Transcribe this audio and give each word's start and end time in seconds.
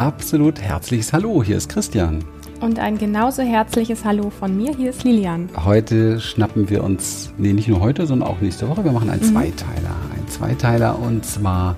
absolut 0.00 0.60
herzliches 0.60 1.12
Hallo. 1.12 1.42
Hier 1.42 1.58
ist 1.58 1.68
Christian. 1.68 2.24
Und 2.60 2.78
ein 2.78 2.96
genauso 2.96 3.42
herzliches 3.42 4.04
Hallo 4.04 4.30
von 4.30 4.56
mir. 4.56 4.74
Hier 4.74 4.90
ist 4.90 5.04
Lilian. 5.04 5.50
Heute 5.64 6.20
schnappen 6.20 6.70
wir 6.70 6.82
uns, 6.82 7.32
nee, 7.36 7.52
nicht 7.52 7.68
nur 7.68 7.80
heute, 7.80 8.06
sondern 8.06 8.28
auch 8.28 8.40
nächste 8.40 8.68
Woche. 8.68 8.82
Wir 8.82 8.92
machen 8.92 9.10
einen 9.10 9.22
mhm. 9.22 9.32
Zweiteiler. 9.32 9.96
Ein 10.16 10.28
Zweiteiler 10.28 10.98
und 10.98 11.24
zwar 11.26 11.76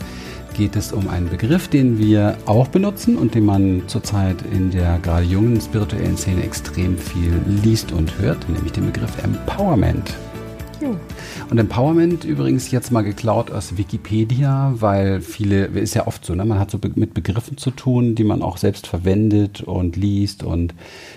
geht 0.55 0.77
es 0.77 0.93
um 0.93 1.09
einen 1.09 1.29
Begriff, 1.31 1.67
den 1.69 1.99
wir 1.99 2.37
auch 2.47 2.69
benutzen 2.69 3.17
und 3.17 3.35
den 3.35 3.45
man 3.45 3.83
zurzeit 3.87 4.37
in 4.53 4.71
der 4.71 4.99
gerade 5.01 5.25
jungen 5.25 5.61
spirituellen 5.61 6.17
Szene 6.17 6.45
extrem 6.45 6.99
viel 6.99 7.33
liest 7.63 7.91
und 7.91 8.19
hört, 8.19 8.49
nämlich 8.49 8.73
den 8.73 8.87
Begriff 8.87 9.11
Empowerment. 9.23 10.15
Und 11.51 11.59
Empowerment 11.59 12.25
übrigens 12.25 12.71
jetzt 12.71 12.91
mal 12.91 13.03
geklaut 13.03 13.51
aus 13.51 13.77
Wikipedia, 13.77 14.75
weil 14.77 15.21
viele, 15.21 15.67
ist 15.67 15.95
ja 15.95 16.07
oft 16.07 16.25
so, 16.25 16.35
ne? 16.35 16.45
man 16.45 16.59
hat 16.59 16.71
so 16.71 16.79
mit 16.95 17.15
Begriffen 17.15 17.57
zu 17.57 17.71
tun, 17.71 18.15
die 18.15 18.25
man 18.25 18.43
auch 18.43 18.57
selbst 18.57 18.87
verwendet 18.87 19.63
und 19.63 19.97
liest 19.97 20.43
und 20.43 20.75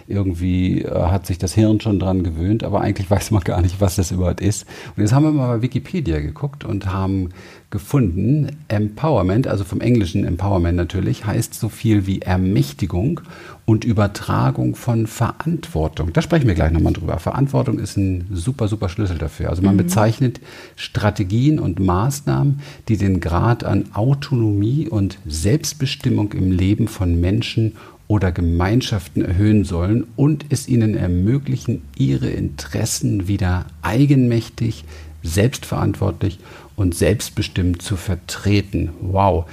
irgendwie 0.08 0.82
äh, 0.82 0.92
hat 0.92 1.26
sich 1.26 1.38
das 1.38 1.54
Hirn 1.54 1.80
schon 1.82 2.00
dran 2.00 2.24
gewöhnt, 2.24 2.64
aber 2.64 2.82
eigentlich 2.82 3.10
weiß 3.10 3.32
man 3.32 3.44
gar 3.44 3.62
nicht, 3.62 3.82
was 3.82 3.96
das 3.96 4.12
überhaupt 4.12 4.42
ist. 4.42 4.66
Und 4.96 5.02
jetzt 5.02 5.14
haben 5.14 5.24
wir 5.24 5.32
mal 5.32 5.58
bei 5.58 5.62
Wikipedia 5.62 6.20
geguckt 6.20 6.64
und 6.64 6.92
haben 6.92 7.30
gefunden, 7.70 8.56
Empowerment, 8.68 9.48
also 9.48 9.64
vom 9.64 9.82
englischen 9.82 10.26
Empowerment 10.26 10.78
natürlich, 10.78 11.26
heißt 11.26 11.54
so 11.54 11.70
viel 11.70 12.08
wie 12.08 12.22
Ermächtigung 12.22 13.22
und 13.66 13.84
Übertragung 13.84 14.76
von 14.76 15.08
Verantwortung. 15.08 16.14
Da 16.14 16.22
sprechen 16.22 16.48
wir 16.48 16.54
gleich 16.54 16.72
nochmal 16.72 16.94
drüber. 16.94 17.18
Verantwortung 17.18 17.80
ist 17.80 17.98
ein 17.98 18.28
super, 18.32 18.68
super 18.68 18.90
Schlüssel 18.90 19.18
dafür. 19.18 19.50
Also 19.50 19.64
man 19.64 19.74
mhm. 19.74 19.80
bezeichnet 19.80 20.40
Strategien 20.76 21.60
und 21.60 21.80
Maßnahmen, 21.80 22.62
die 22.88 22.98
den 22.98 23.20
Grad 23.20 23.64
an 23.64 23.86
Autonomie 23.94 24.88
und 24.88 25.18
Selbstbestimmung 25.26 26.34
im 26.34 26.52
Leben 26.52 26.88
von 26.88 27.20
Menschen 27.20 27.74
oder 28.08 28.32
Gemeinschaften 28.32 29.26
erhöhen 29.26 29.64
sollen 29.64 30.06
und 30.16 30.46
es 30.50 30.68
ihnen 30.68 30.96
ermöglichen, 30.96 31.82
ihre 31.98 32.30
Interessen 32.30 33.28
wieder 33.28 33.66
eigenmächtig, 33.82 34.86
selbstverantwortlich 35.24 36.38
und 36.76 36.94
selbstbestimmt 36.94 37.82
zu 37.82 37.96
vertreten. 37.96 38.92
Wow. 39.02 39.46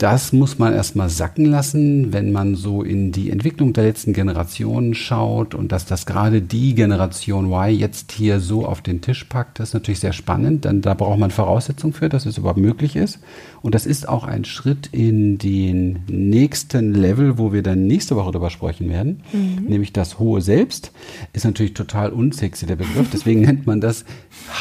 Das 0.00 0.32
muss 0.32 0.58
man 0.58 0.72
erstmal 0.72 1.10
sacken 1.10 1.44
lassen, 1.44 2.10
wenn 2.14 2.32
man 2.32 2.54
so 2.54 2.82
in 2.82 3.12
die 3.12 3.28
Entwicklung 3.28 3.74
der 3.74 3.84
letzten 3.84 4.14
Generationen 4.14 4.94
schaut 4.94 5.54
und 5.54 5.72
dass 5.72 5.84
das 5.84 6.06
gerade 6.06 6.40
die 6.40 6.74
Generation 6.74 7.52
Y 7.52 7.78
jetzt 7.78 8.10
hier 8.12 8.40
so 8.40 8.64
auf 8.64 8.80
den 8.80 9.02
Tisch 9.02 9.24
packt, 9.24 9.58
das 9.58 9.68
ist 9.68 9.74
natürlich 9.74 10.00
sehr 10.00 10.14
spannend, 10.14 10.64
denn 10.64 10.80
da 10.80 10.94
braucht 10.94 11.18
man 11.18 11.30
Voraussetzungen 11.30 11.92
für, 11.92 12.08
dass 12.08 12.24
es 12.24 12.38
überhaupt 12.38 12.58
möglich 12.58 12.96
ist. 12.96 13.18
Und 13.60 13.74
das 13.74 13.84
ist 13.84 14.08
auch 14.08 14.24
ein 14.24 14.46
Schritt 14.46 14.88
in 14.90 15.36
den 15.36 15.98
nächsten 16.08 16.94
Level, 16.94 17.36
wo 17.36 17.52
wir 17.52 17.62
dann 17.62 17.86
nächste 17.86 18.16
Woche 18.16 18.32
darüber 18.32 18.48
sprechen 18.48 18.88
werden, 18.88 19.20
mhm. 19.34 19.66
nämlich 19.68 19.92
das 19.92 20.18
hohe 20.18 20.40
Selbst. 20.40 20.92
Ist 21.34 21.44
natürlich 21.44 21.74
total 21.74 22.08
unsexy, 22.08 22.64
der 22.64 22.76
Begriff, 22.76 23.10
deswegen 23.12 23.42
nennt 23.42 23.66
man 23.66 23.82
das 23.82 24.06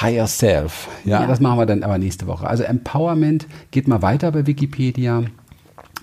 Higher 0.01 0.27
Self. 0.27 0.89
Ja, 1.05 1.21
ja, 1.21 1.27
das 1.27 1.39
machen 1.39 1.59
wir 1.59 1.65
dann 1.65 1.83
aber 1.83 1.97
nächste 1.97 2.27
Woche. 2.27 2.45
Also 2.45 2.63
Empowerment 2.63 3.47
geht 3.71 3.87
mal 3.87 4.01
weiter 4.01 4.33
bei 4.33 4.45
Wikipedia 4.45 5.23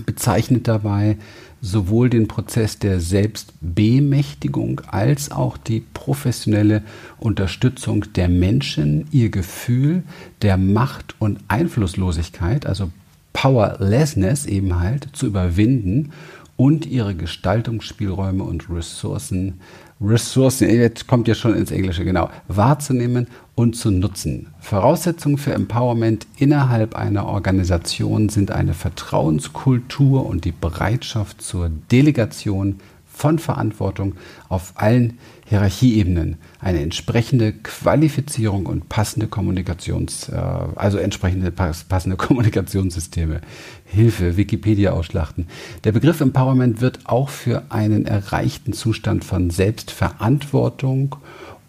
bezeichnet 0.04 0.68
dabei 0.68 1.16
sowohl 1.60 2.10
den 2.10 2.28
Prozess 2.28 2.78
der 2.78 3.00
Selbstbemächtigung 3.00 4.82
als 4.86 5.30
auch 5.30 5.56
die 5.56 5.82
professionelle 5.94 6.82
Unterstützung 7.18 8.12
der 8.14 8.28
Menschen, 8.28 9.06
ihr 9.10 9.30
Gefühl 9.30 10.02
der 10.42 10.56
Macht 10.58 11.16
und 11.18 11.40
Einflusslosigkeit, 11.48 12.66
also 12.66 12.90
Powerlessness 13.32 14.46
eben 14.46 14.78
halt, 14.78 15.08
zu 15.12 15.26
überwinden 15.26 16.12
und 16.56 16.86
ihre 16.86 17.14
Gestaltungsspielräume 17.14 18.42
und 18.44 18.70
Ressourcen 18.70 19.60
Ressourcen, 20.00 20.68
jetzt 20.68 21.06
kommt 21.06 21.26
ja 21.26 21.34
schon 21.34 21.54
ins 21.54 21.70
Englische, 21.70 22.04
genau, 22.04 22.28
wahrzunehmen 22.48 23.28
und 23.54 23.76
zu 23.76 23.90
nutzen. 23.90 24.48
Voraussetzungen 24.60 25.38
für 25.38 25.54
Empowerment 25.54 26.26
innerhalb 26.36 26.94
einer 26.94 27.26
Organisation 27.26 28.28
sind 28.28 28.50
eine 28.50 28.74
Vertrauenskultur 28.74 30.26
und 30.26 30.44
die 30.44 30.52
Bereitschaft 30.52 31.40
zur 31.40 31.70
Delegation 31.90 32.80
von 33.06 33.38
Verantwortung 33.38 34.16
auf 34.50 34.74
allen 34.76 35.18
Hierarchieebenen 35.48 36.38
eine 36.58 36.80
entsprechende 36.80 37.52
Qualifizierung 37.52 38.66
und 38.66 38.88
passende 38.88 39.28
Kommunikations, 39.28 40.28
äh, 40.28 40.34
also 40.34 40.98
entsprechende 40.98 41.52
passende 41.52 42.16
Kommunikationssysteme. 42.16 43.40
Hilfe, 43.84 44.36
Wikipedia 44.36 44.90
ausschlachten. 44.90 45.46
Der 45.84 45.92
Begriff 45.92 46.20
Empowerment 46.20 46.80
wird 46.80 47.00
auch 47.04 47.28
für 47.28 47.62
einen 47.68 48.06
erreichten 48.06 48.72
Zustand 48.72 49.24
von 49.24 49.50
Selbstverantwortung 49.50 51.14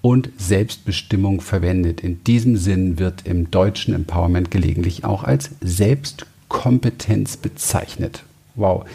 und 0.01 0.29
Selbstbestimmung 0.37 1.41
verwendet. 1.41 2.01
In 2.01 2.23
diesem 2.23 2.57
Sinn 2.57 2.97
wird 2.97 3.27
im 3.27 3.51
deutschen 3.51 3.93
Empowerment 3.93 4.49
gelegentlich 4.49 5.03
auch 5.03 5.23
als 5.23 5.51
Selbstkompetenz 5.61 7.37
bezeichnet. 7.37 8.23
Wow. 8.55 8.85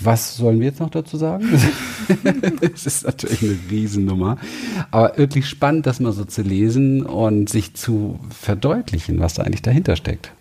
Was 0.00 0.36
sollen 0.36 0.60
wir 0.60 0.68
jetzt 0.68 0.80
noch 0.80 0.90
dazu 0.90 1.16
sagen? 1.16 1.44
Es 2.74 2.86
ist 2.86 3.04
natürlich 3.04 3.42
eine 3.42 3.58
Riesennummer. 3.70 4.38
Aber 4.90 5.18
wirklich 5.18 5.46
spannend, 5.46 5.86
das 5.86 6.00
mal 6.00 6.12
so 6.12 6.24
zu 6.24 6.40
lesen 6.40 7.04
und 7.04 7.50
sich 7.50 7.74
zu 7.74 8.18
verdeutlichen, 8.30 9.20
was 9.20 9.34
da 9.34 9.42
eigentlich 9.42 9.62
dahinter 9.62 9.94
steckt. 9.94 10.32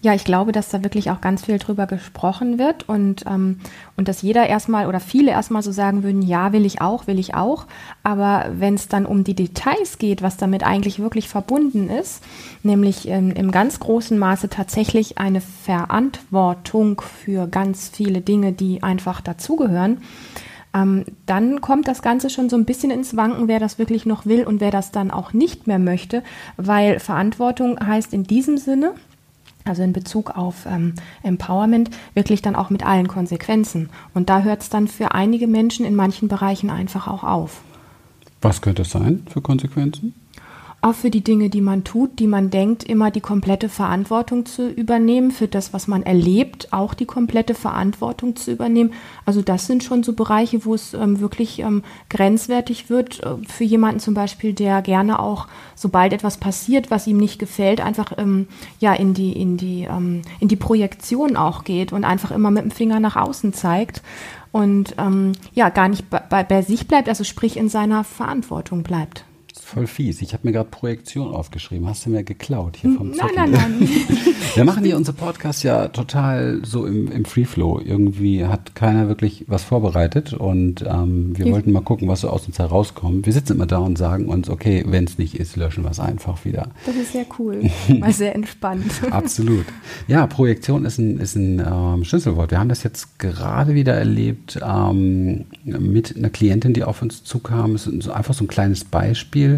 Ja, 0.00 0.14
ich 0.14 0.22
glaube, 0.22 0.52
dass 0.52 0.68
da 0.68 0.84
wirklich 0.84 1.10
auch 1.10 1.20
ganz 1.20 1.44
viel 1.44 1.58
drüber 1.58 1.88
gesprochen 1.88 2.58
wird 2.58 2.88
und, 2.88 3.24
ähm, 3.26 3.58
und 3.96 4.06
dass 4.06 4.22
jeder 4.22 4.46
erstmal 4.46 4.86
oder 4.86 5.00
viele 5.00 5.32
erstmal 5.32 5.62
so 5.62 5.72
sagen 5.72 6.04
würden, 6.04 6.22
ja, 6.22 6.52
will 6.52 6.64
ich 6.64 6.80
auch, 6.80 7.08
will 7.08 7.18
ich 7.18 7.34
auch. 7.34 7.66
Aber 8.04 8.46
wenn 8.52 8.74
es 8.74 8.86
dann 8.86 9.06
um 9.06 9.24
die 9.24 9.34
Details 9.34 9.98
geht, 9.98 10.22
was 10.22 10.36
damit 10.36 10.62
eigentlich 10.62 11.00
wirklich 11.00 11.28
verbunden 11.28 11.90
ist, 11.90 12.22
nämlich 12.62 13.08
ähm, 13.08 13.32
im 13.32 13.50
ganz 13.50 13.80
großen 13.80 14.16
Maße 14.16 14.48
tatsächlich 14.48 15.18
eine 15.18 15.40
Verantwortung 15.40 17.00
für 17.00 17.48
ganz 17.48 17.88
viele 17.88 18.20
Dinge, 18.20 18.52
die 18.52 18.84
einfach 18.84 19.20
dazugehören, 19.20 19.98
ähm, 20.74 21.06
dann 21.26 21.60
kommt 21.60 21.88
das 21.88 22.02
Ganze 22.02 22.30
schon 22.30 22.48
so 22.48 22.56
ein 22.56 22.66
bisschen 22.66 22.92
ins 22.92 23.16
Wanken, 23.16 23.48
wer 23.48 23.58
das 23.58 23.80
wirklich 23.80 24.06
noch 24.06 24.26
will 24.26 24.44
und 24.44 24.60
wer 24.60 24.70
das 24.70 24.92
dann 24.92 25.10
auch 25.10 25.32
nicht 25.32 25.66
mehr 25.66 25.78
möchte, 25.78 26.22
weil 26.56 27.00
Verantwortung 27.00 27.78
heißt 27.84 28.12
in 28.12 28.24
diesem 28.24 28.58
Sinne, 28.58 28.94
also 29.68 29.82
in 29.82 29.92
Bezug 29.92 30.36
auf 30.36 30.66
ähm, 30.66 30.94
Empowerment, 31.22 31.90
wirklich 32.14 32.42
dann 32.42 32.56
auch 32.56 32.70
mit 32.70 32.84
allen 32.84 33.08
Konsequenzen. 33.08 33.90
Und 34.14 34.28
da 34.28 34.42
hört 34.42 34.62
es 34.62 34.68
dann 34.70 34.88
für 34.88 35.12
einige 35.12 35.46
Menschen 35.46 35.84
in 35.84 35.94
manchen 35.94 36.28
Bereichen 36.28 36.70
einfach 36.70 37.06
auch 37.08 37.24
auf. 37.24 37.60
Was 38.40 38.60
könnte 38.62 38.82
es 38.82 38.90
sein 38.90 39.26
für 39.28 39.40
Konsequenzen? 39.40 40.14
Auch 40.80 40.94
für 40.94 41.10
die 41.10 41.24
Dinge, 41.24 41.50
die 41.50 41.60
man 41.60 41.82
tut, 41.82 42.20
die 42.20 42.28
man 42.28 42.50
denkt, 42.50 42.84
immer 42.84 43.10
die 43.10 43.20
komplette 43.20 43.68
Verantwortung 43.68 44.46
zu 44.46 44.68
übernehmen, 44.68 45.32
für 45.32 45.48
das, 45.48 45.72
was 45.72 45.88
man 45.88 46.04
erlebt, 46.04 46.72
auch 46.72 46.94
die 46.94 47.04
komplette 47.04 47.54
Verantwortung 47.54 48.36
zu 48.36 48.52
übernehmen. 48.52 48.92
Also 49.26 49.42
das 49.42 49.66
sind 49.66 49.82
schon 49.82 50.04
so 50.04 50.12
Bereiche, 50.12 50.64
wo 50.64 50.74
es 50.74 50.94
ähm, 50.94 51.18
wirklich 51.18 51.58
ähm, 51.58 51.82
grenzwertig 52.10 52.90
wird 52.90 53.20
äh, 53.24 53.34
für 53.48 53.64
jemanden 53.64 53.98
zum 53.98 54.14
Beispiel, 54.14 54.52
der 54.52 54.80
gerne 54.82 55.18
auch, 55.18 55.48
sobald 55.74 56.12
etwas 56.12 56.36
passiert, 56.36 56.92
was 56.92 57.08
ihm 57.08 57.16
nicht 57.16 57.40
gefällt, 57.40 57.80
einfach 57.80 58.12
ähm, 58.16 58.46
ja 58.78 58.94
in 58.94 59.14
die 59.14 59.32
in 59.32 59.56
die 59.56 59.82
ähm, 59.90 60.22
in 60.38 60.46
die 60.46 60.56
Projektion 60.56 61.36
auch 61.36 61.64
geht 61.64 61.92
und 61.92 62.04
einfach 62.04 62.30
immer 62.30 62.52
mit 62.52 62.62
dem 62.62 62.70
Finger 62.70 63.00
nach 63.00 63.16
außen 63.16 63.52
zeigt 63.52 64.02
und 64.52 64.94
ähm, 64.96 65.32
ja 65.54 65.70
gar 65.70 65.88
nicht 65.88 66.08
bei, 66.08 66.44
bei 66.44 66.62
sich 66.62 66.86
bleibt, 66.86 67.08
also 67.08 67.24
sprich 67.24 67.56
in 67.56 67.68
seiner 67.68 68.04
Verantwortung 68.04 68.84
bleibt 68.84 69.24
voll 69.68 69.86
fies. 69.86 70.22
Ich 70.22 70.32
habe 70.32 70.46
mir 70.46 70.52
gerade 70.52 70.70
Projektion 70.70 71.34
aufgeschrieben. 71.34 71.86
Hast 71.86 72.06
du 72.06 72.10
mir 72.10 72.24
geklaut 72.24 72.76
hier 72.76 72.90
vom 72.92 73.12
Zettel? 73.12 73.36
Nein, 73.36 73.50
nein, 73.50 73.76
nein. 73.78 73.88
Wir 74.54 74.64
machen 74.64 74.82
hier 74.82 74.96
unser 74.96 75.12
Podcast 75.12 75.62
ja 75.62 75.88
total 75.88 76.62
so 76.64 76.86
im, 76.86 77.12
im 77.12 77.24
Free 77.26 77.44
Flow. 77.44 77.78
Irgendwie 77.84 78.46
hat 78.46 78.74
keiner 78.74 79.08
wirklich 79.08 79.44
was 79.46 79.64
vorbereitet 79.64 80.32
und 80.32 80.84
ähm, 80.88 81.36
wir 81.36 81.46
ja. 81.46 81.52
wollten 81.52 81.72
mal 81.72 81.82
gucken, 81.82 82.08
was 82.08 82.22
so 82.22 82.30
aus 82.30 82.46
uns 82.46 82.58
herauskommt. 82.58 83.26
Wir 83.26 83.32
sitzen 83.32 83.54
immer 83.54 83.66
da 83.66 83.78
und 83.78 83.98
sagen 83.98 84.28
uns, 84.28 84.48
okay, 84.48 84.84
wenn 84.86 85.04
es 85.04 85.18
nicht 85.18 85.34
ist, 85.38 85.56
löschen 85.56 85.84
wir 85.84 85.90
es 85.90 86.00
einfach 86.00 86.46
wieder. 86.46 86.68
Das 86.86 86.96
ist 86.96 87.12
sehr 87.12 87.26
cool. 87.38 87.70
Mal 87.88 88.12
sehr 88.12 88.34
entspannt. 88.34 88.90
Absolut. 89.10 89.66
Ja, 90.06 90.26
Projektion 90.26 90.86
ist 90.86 90.98
ein, 90.98 91.18
ist 91.18 91.36
ein 91.36 91.60
ähm, 91.60 92.04
Schlüsselwort. 92.04 92.50
Wir 92.50 92.58
haben 92.58 92.70
das 92.70 92.82
jetzt 92.82 93.18
gerade 93.18 93.74
wieder 93.74 93.92
erlebt 93.92 94.58
ähm, 94.66 95.44
mit 95.64 96.16
einer 96.16 96.30
Klientin, 96.30 96.72
die 96.72 96.84
auf 96.84 97.02
uns 97.02 97.22
zukam. 97.22 97.74
Es 97.74 97.86
ist 97.86 98.08
einfach 98.08 98.32
so 98.32 98.44
ein 98.44 98.48
kleines 98.48 98.84
Beispiel 98.84 99.57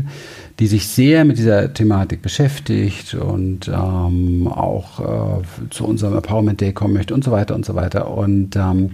die 0.59 0.67
sich 0.67 0.89
sehr 0.89 1.25
mit 1.25 1.39
dieser 1.39 1.73
Thematik 1.73 2.23
beschäftigt 2.23 3.15
und 3.15 3.69
ähm, 3.69 4.47
auch 4.49 5.41
äh, 5.41 5.43
zu 5.71 5.87
unserem 5.87 6.15
Empowerment 6.15 6.61
Day 6.61 6.73
kommen 6.73 6.95
möchte 6.95 7.15
und 7.15 7.25
so 7.25 7.31
weiter 7.31 7.55
und 7.55 7.65
so 7.65 7.75
weiter. 7.75 8.11
Und 8.11 8.57
ähm, 8.57 8.93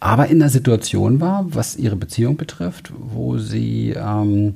aber 0.00 0.28
in 0.28 0.38
der 0.38 0.48
Situation 0.48 1.20
war, 1.20 1.46
was 1.48 1.76
ihre 1.76 1.96
Beziehung 1.96 2.36
betrifft, 2.36 2.92
wo 2.98 3.38
sie 3.38 3.94
ähm, 3.96 4.54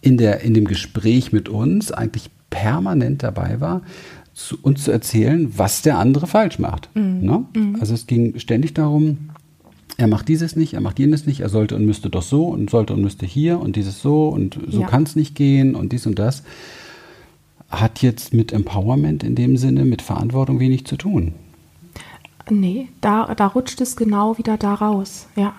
in, 0.00 0.16
der, 0.16 0.40
in 0.40 0.54
dem 0.54 0.66
Gespräch 0.66 1.32
mit 1.32 1.48
uns 1.48 1.92
eigentlich 1.92 2.30
permanent 2.50 3.22
dabei 3.22 3.60
war, 3.60 3.82
zu, 4.34 4.56
uns 4.62 4.84
zu 4.84 4.92
erzählen, 4.92 5.52
was 5.56 5.82
der 5.82 5.98
andere 5.98 6.26
falsch 6.26 6.58
macht. 6.58 6.88
Mhm. 6.94 7.20
Ne? 7.20 7.44
Mhm. 7.54 7.76
Also 7.80 7.94
es 7.94 8.06
ging 8.06 8.38
ständig 8.38 8.74
darum, 8.74 9.30
er 9.98 10.06
macht 10.06 10.28
dieses 10.28 10.56
nicht, 10.56 10.74
er 10.74 10.80
macht 10.80 10.98
jenes 10.98 11.26
nicht, 11.26 11.40
er 11.40 11.48
sollte 11.48 11.74
und 11.74 11.84
müsste 11.84 12.08
doch 12.08 12.22
so 12.22 12.46
und 12.46 12.70
sollte 12.70 12.94
und 12.94 13.02
müsste 13.02 13.26
hier 13.26 13.60
und 13.60 13.74
dieses 13.76 14.00
so 14.00 14.28
und 14.28 14.58
so 14.68 14.80
ja. 14.80 14.86
kann 14.86 15.02
es 15.02 15.16
nicht 15.16 15.34
gehen 15.34 15.74
und 15.74 15.92
dies 15.92 16.06
und 16.06 16.18
das, 16.18 16.44
hat 17.68 18.00
jetzt 18.00 18.32
mit 18.32 18.52
Empowerment 18.52 19.24
in 19.24 19.34
dem 19.34 19.56
Sinne, 19.56 19.84
mit 19.84 20.00
Verantwortung 20.00 20.60
wenig 20.60 20.86
zu 20.86 20.96
tun. 20.96 21.34
Nee, 22.48 22.88
da, 23.00 23.34
da 23.34 23.48
rutscht 23.48 23.80
es 23.80 23.96
genau 23.96 24.38
wieder 24.38 24.56
da 24.56 24.72
raus, 24.72 25.26
ja. 25.36 25.52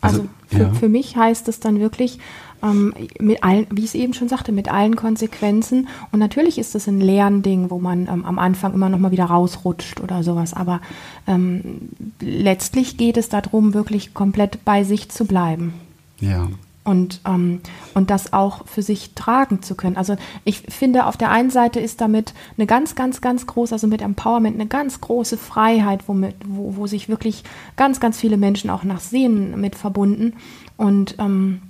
Also, 0.00 0.20
also 0.20 0.28
für, 0.46 0.58
ja. 0.58 0.74
für 0.74 0.88
mich 0.88 1.16
heißt 1.16 1.48
es 1.48 1.58
dann 1.58 1.80
wirklich, 1.80 2.20
ähm, 2.62 2.94
mit 3.20 3.42
allen, 3.42 3.66
wie 3.70 3.80
ich 3.80 3.88
es 3.88 3.94
eben 3.94 4.14
schon 4.14 4.28
sagte, 4.28 4.52
mit 4.52 4.70
allen 4.70 4.96
Konsequenzen. 4.96 5.88
Und 6.12 6.18
natürlich 6.18 6.58
ist 6.58 6.74
es 6.74 6.86
ein 6.86 7.00
Lernding, 7.00 7.70
wo 7.70 7.78
man 7.78 8.06
ähm, 8.06 8.24
am 8.24 8.38
Anfang 8.38 8.74
immer 8.74 8.88
noch 8.88 8.98
mal 8.98 9.10
wieder 9.10 9.26
rausrutscht 9.26 10.00
oder 10.00 10.22
sowas. 10.22 10.54
Aber 10.54 10.80
ähm, 11.26 11.90
letztlich 12.20 12.96
geht 12.96 13.16
es 13.16 13.28
darum, 13.28 13.74
wirklich 13.74 14.14
komplett 14.14 14.64
bei 14.64 14.84
sich 14.84 15.08
zu 15.08 15.24
bleiben. 15.24 15.74
Ja 16.20 16.48
und, 16.88 17.20
ähm, 17.26 17.60
und 17.92 18.08
das 18.08 18.32
auch 18.32 18.66
für 18.66 18.80
sich 18.80 19.12
tragen 19.14 19.60
zu 19.60 19.74
können. 19.74 19.98
Also 19.98 20.16
ich 20.44 20.60
finde, 20.70 21.04
auf 21.04 21.18
der 21.18 21.30
einen 21.30 21.50
Seite 21.50 21.80
ist 21.80 22.00
damit 22.00 22.32
eine 22.56 22.66
ganz, 22.66 22.94
ganz, 22.94 23.20
ganz 23.20 23.46
große, 23.46 23.74
also 23.74 23.86
mit 23.86 24.00
Empowerment 24.00 24.54
eine 24.54 24.66
ganz 24.66 24.98
große 25.02 25.36
Freiheit, 25.36 26.08
womit, 26.08 26.36
wo, 26.46 26.76
wo 26.76 26.86
sich 26.86 27.10
wirklich 27.10 27.44
ganz, 27.76 28.00
ganz 28.00 28.18
viele 28.18 28.38
Menschen 28.38 28.70
auch 28.70 28.84
nach 28.84 29.00
sehen 29.00 29.60
mit 29.60 29.76
verbunden. 29.76 30.32
Und 30.78 31.16
ähm, 31.18 31.60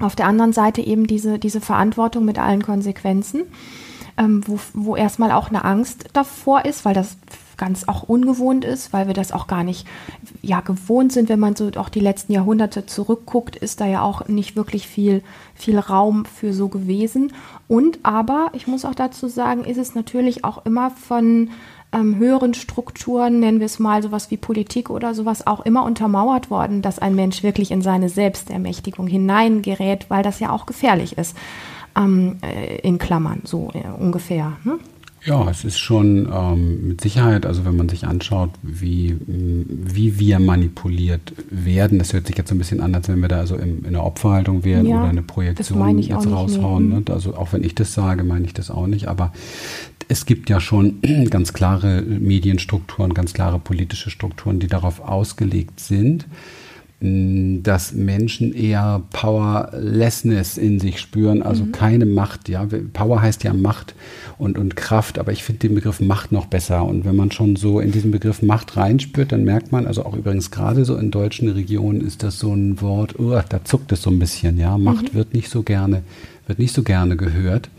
auf 0.00 0.16
der 0.16 0.26
anderen 0.26 0.52
Seite 0.52 0.80
eben 0.80 1.06
diese, 1.06 1.38
diese 1.38 1.60
Verantwortung 1.60 2.24
mit 2.24 2.38
allen 2.38 2.62
Konsequenzen, 2.62 3.42
ähm, 4.16 4.42
wo, 4.46 4.58
wo 4.74 4.96
erstmal 4.96 5.32
auch 5.32 5.48
eine 5.48 5.64
Angst 5.64 6.06
davor 6.12 6.64
ist, 6.64 6.84
weil 6.84 6.94
das 6.94 7.16
ganz 7.60 7.86
auch 7.86 8.04
ungewohnt 8.04 8.64
ist, 8.64 8.94
weil 8.94 9.06
wir 9.06 9.12
das 9.12 9.32
auch 9.32 9.46
gar 9.46 9.64
nicht 9.64 9.86
ja 10.40 10.60
gewohnt 10.60 11.12
sind, 11.12 11.28
wenn 11.28 11.38
man 11.38 11.56
so 11.56 11.70
auch 11.76 11.90
die 11.90 12.00
letzten 12.00 12.32
Jahrhunderte 12.32 12.86
zurückguckt, 12.86 13.54
ist 13.54 13.82
da 13.82 13.86
ja 13.86 14.00
auch 14.00 14.28
nicht 14.28 14.56
wirklich 14.56 14.88
viel 14.88 15.22
viel 15.54 15.78
Raum 15.78 16.24
für 16.24 16.54
so 16.54 16.68
gewesen. 16.68 17.34
Und 17.68 17.98
aber 18.02 18.50
ich 18.54 18.66
muss 18.66 18.86
auch 18.86 18.94
dazu 18.94 19.28
sagen, 19.28 19.64
ist 19.64 19.76
es 19.76 19.94
natürlich 19.94 20.42
auch 20.42 20.64
immer 20.64 20.90
von 20.90 21.50
ähm, 21.92 22.16
höheren 22.16 22.54
Strukturen, 22.54 23.40
nennen 23.40 23.58
wir 23.58 23.66
es 23.66 23.78
mal 23.78 24.02
sowas 24.02 24.30
wie 24.30 24.36
Politik 24.36 24.90
oder 24.90 25.14
sowas, 25.14 25.46
auch 25.46 25.64
immer 25.64 25.84
untermauert 25.84 26.50
worden, 26.50 26.82
dass 26.82 26.98
ein 26.98 27.14
Mensch 27.14 27.42
wirklich 27.42 27.70
in 27.70 27.82
seine 27.82 28.08
Selbstermächtigung 28.08 29.06
hineingerät, 29.06 30.06
weil 30.08 30.22
das 30.22 30.40
ja 30.40 30.50
auch 30.50 30.66
gefährlich 30.66 31.18
ist. 31.18 31.36
Ähm, 31.96 32.36
äh, 32.42 32.76
in 32.86 32.98
Klammern, 32.98 33.40
so 33.44 33.70
äh, 33.74 33.88
ungefähr. 34.00 34.52
Ne? 34.62 34.78
Ja, 35.24 35.50
es 35.50 35.64
ist 35.64 35.78
schon 35.78 36.30
ähm, 36.32 36.88
mit 36.88 37.00
Sicherheit, 37.02 37.44
also 37.44 37.66
wenn 37.66 37.76
man 37.76 37.90
sich 37.90 38.06
anschaut, 38.06 38.50
wie, 38.62 39.18
wie 39.26 40.18
wir 40.18 40.38
manipuliert 40.38 41.34
werden, 41.50 41.98
das 41.98 42.14
hört 42.14 42.26
sich 42.26 42.38
jetzt 42.38 42.48
so 42.48 42.54
ein 42.54 42.58
bisschen 42.58 42.80
an, 42.80 42.94
als 42.94 43.08
wenn 43.08 43.20
wir 43.20 43.28
da 43.28 43.38
also 43.38 43.56
in, 43.56 43.80
in 43.80 43.86
einer 43.86 44.04
Opferhaltung 44.04 44.64
wären 44.64 44.86
ja, 44.86 44.96
oder 44.96 45.08
eine 45.08 45.22
Projektion 45.22 45.98
jetzt 45.98 46.26
raushauen. 46.26 46.88
Ne? 46.88 47.02
Also 47.10 47.34
auch 47.34 47.52
wenn 47.52 47.64
ich 47.64 47.74
das 47.74 47.92
sage, 47.92 48.24
meine 48.24 48.46
ich 48.46 48.54
das 48.54 48.70
auch 48.70 48.86
nicht. 48.86 49.08
Aber 49.08 49.32
es 50.10 50.26
gibt 50.26 50.50
ja 50.50 50.60
schon 50.60 51.00
ganz 51.30 51.52
klare 51.52 52.02
Medienstrukturen, 52.02 53.14
ganz 53.14 53.32
klare 53.32 53.58
politische 53.58 54.10
Strukturen, 54.10 54.58
die 54.58 54.66
darauf 54.66 55.00
ausgelegt 55.00 55.80
sind 55.80 56.26
dass 57.02 57.94
Menschen 57.94 58.52
eher 58.52 59.02
Powerlessness 59.10 60.58
in 60.58 60.78
sich 60.78 61.00
spüren, 61.00 61.42
also 61.42 61.64
mhm. 61.64 61.72
keine 61.72 62.04
Macht. 62.04 62.50
Ja, 62.50 62.68
Power 62.92 63.22
heißt 63.22 63.42
ja 63.42 63.54
Macht 63.54 63.94
und, 64.36 64.58
und 64.58 64.76
Kraft, 64.76 65.18
aber 65.18 65.32
ich 65.32 65.42
finde 65.42 65.60
den 65.60 65.76
Begriff 65.76 66.00
Macht 66.00 66.30
noch 66.30 66.44
besser. 66.44 66.84
Und 66.84 67.06
wenn 67.06 67.16
man 67.16 67.32
schon 67.32 67.56
so 67.56 67.80
in 67.80 67.90
diesen 67.90 68.10
Begriff 68.10 68.42
Macht 68.42 68.76
reinspürt, 68.76 69.32
dann 69.32 69.44
merkt 69.44 69.72
man, 69.72 69.86
also 69.86 70.04
auch 70.04 70.14
übrigens 70.14 70.50
gerade 70.50 70.84
so 70.84 70.94
in 70.96 71.10
deutschen 71.10 71.48
Regionen 71.48 72.02
ist 72.02 72.22
das 72.22 72.38
so 72.38 72.52
ein 72.52 72.82
Wort, 72.82 73.18
uh, 73.18 73.40
da 73.48 73.64
zuckt 73.64 73.92
es 73.92 74.02
so 74.02 74.10
ein 74.10 74.18
bisschen. 74.18 74.58
Ja, 74.58 74.76
Macht 74.76 75.14
mhm. 75.14 75.16
wird 75.16 75.32
nicht 75.32 75.48
so 75.48 75.62
gerne, 75.62 76.02
wird 76.46 76.58
nicht 76.58 76.74
so 76.74 76.82
gerne 76.82 77.16
gehört. 77.16 77.70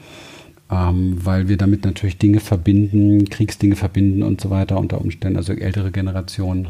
Ähm, 0.72 1.18
weil 1.26 1.50
wir 1.50 1.58
damit 1.58 1.84
natürlich 1.84 2.18
Dinge 2.18 2.40
verbinden, 2.40 3.30
Kriegsdinge 3.30 3.76
verbinden 3.76 4.24
und 4.24 4.40
so 4.40 4.50
weiter 4.50 4.80
unter 4.80 5.02
Umständen, 5.02 5.38
also 5.38 5.54
ältere 5.54 5.92
Generationen 5.92 6.70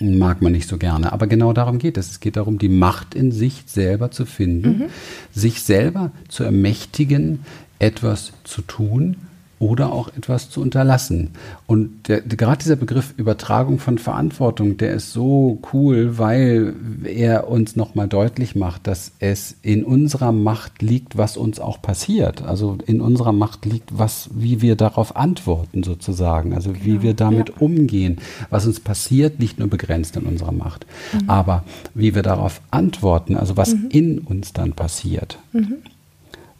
mag 0.00 0.42
man 0.42 0.52
nicht 0.52 0.68
so 0.68 0.76
gerne. 0.76 1.12
Aber 1.12 1.26
genau 1.26 1.52
darum 1.52 1.78
geht 1.78 1.96
es. 1.96 2.10
Es 2.10 2.20
geht 2.20 2.36
darum, 2.36 2.58
die 2.58 2.68
Macht 2.68 3.14
in 3.14 3.32
sich 3.32 3.64
selber 3.66 4.10
zu 4.10 4.26
finden, 4.26 4.68
mhm. 4.68 4.84
sich 5.32 5.62
selber 5.62 6.12
zu 6.28 6.44
ermächtigen, 6.44 7.40
etwas 7.78 8.32
zu 8.44 8.62
tun 8.62 9.16
oder 9.58 9.92
auch 9.92 10.08
etwas 10.16 10.50
zu 10.50 10.60
unterlassen. 10.60 11.30
Und 11.66 12.08
der, 12.08 12.20
gerade 12.20 12.62
dieser 12.62 12.76
Begriff 12.76 13.14
Übertragung 13.16 13.78
von 13.78 13.98
Verantwortung, 13.98 14.76
der 14.76 14.92
ist 14.92 15.12
so 15.12 15.60
cool, 15.72 16.18
weil 16.18 16.74
er 17.04 17.48
uns 17.48 17.74
nochmal 17.74 18.08
deutlich 18.08 18.54
macht, 18.54 18.86
dass 18.86 19.12
es 19.18 19.56
in 19.62 19.84
unserer 19.84 20.32
Macht 20.32 20.80
liegt, 20.82 21.16
was 21.16 21.36
uns 21.36 21.58
auch 21.58 21.82
passiert. 21.82 22.42
Also 22.42 22.78
in 22.86 23.00
unserer 23.00 23.32
Macht 23.32 23.66
liegt, 23.66 23.98
was, 23.98 24.30
wie 24.32 24.62
wir 24.62 24.76
darauf 24.76 25.16
antworten 25.16 25.82
sozusagen, 25.82 26.54
also 26.54 26.74
wie 26.74 26.90
genau, 26.90 27.02
wir 27.02 27.14
damit 27.14 27.48
ja. 27.48 27.54
umgehen. 27.58 28.18
Was 28.50 28.66
uns 28.66 28.80
passiert, 28.80 29.40
liegt 29.40 29.58
nur 29.58 29.68
begrenzt 29.68 30.16
in 30.16 30.24
unserer 30.24 30.52
Macht. 30.52 30.86
Mhm. 31.12 31.28
Aber 31.28 31.64
wie 31.94 32.14
wir 32.14 32.22
darauf 32.22 32.60
antworten, 32.70 33.36
also 33.36 33.56
was 33.56 33.74
mhm. 33.74 33.88
in 33.90 34.18
uns 34.20 34.52
dann 34.52 34.72
passiert, 34.72 35.38
mhm. 35.52 35.78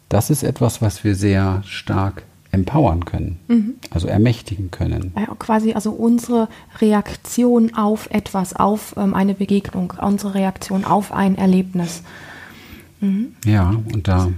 das 0.09 0.29
ist 0.29 0.43
etwas, 0.43 0.81
was 0.81 1.03
wir 1.03 1.15
sehr 1.15 1.61
stark 1.65 2.23
empowern 2.51 3.05
können, 3.05 3.39
mhm. 3.47 3.75
also 3.91 4.07
ermächtigen 4.07 4.71
können. 4.71 5.13
Ja, 5.15 5.27
quasi 5.37 5.73
also 5.73 5.91
unsere 5.91 6.47
Reaktion 6.79 7.75
auf 7.75 8.09
etwas, 8.11 8.55
auf 8.55 8.95
ähm, 8.97 9.13
eine 9.13 9.35
Begegnung, 9.35 9.93
unsere 10.01 10.33
Reaktion 10.33 10.83
auf 10.83 11.11
ein 11.11 11.37
Erlebnis. 11.37 12.01
Mhm. 13.01 13.35
Ja, 13.45 13.75
und 13.93 14.07
da, 14.07 14.29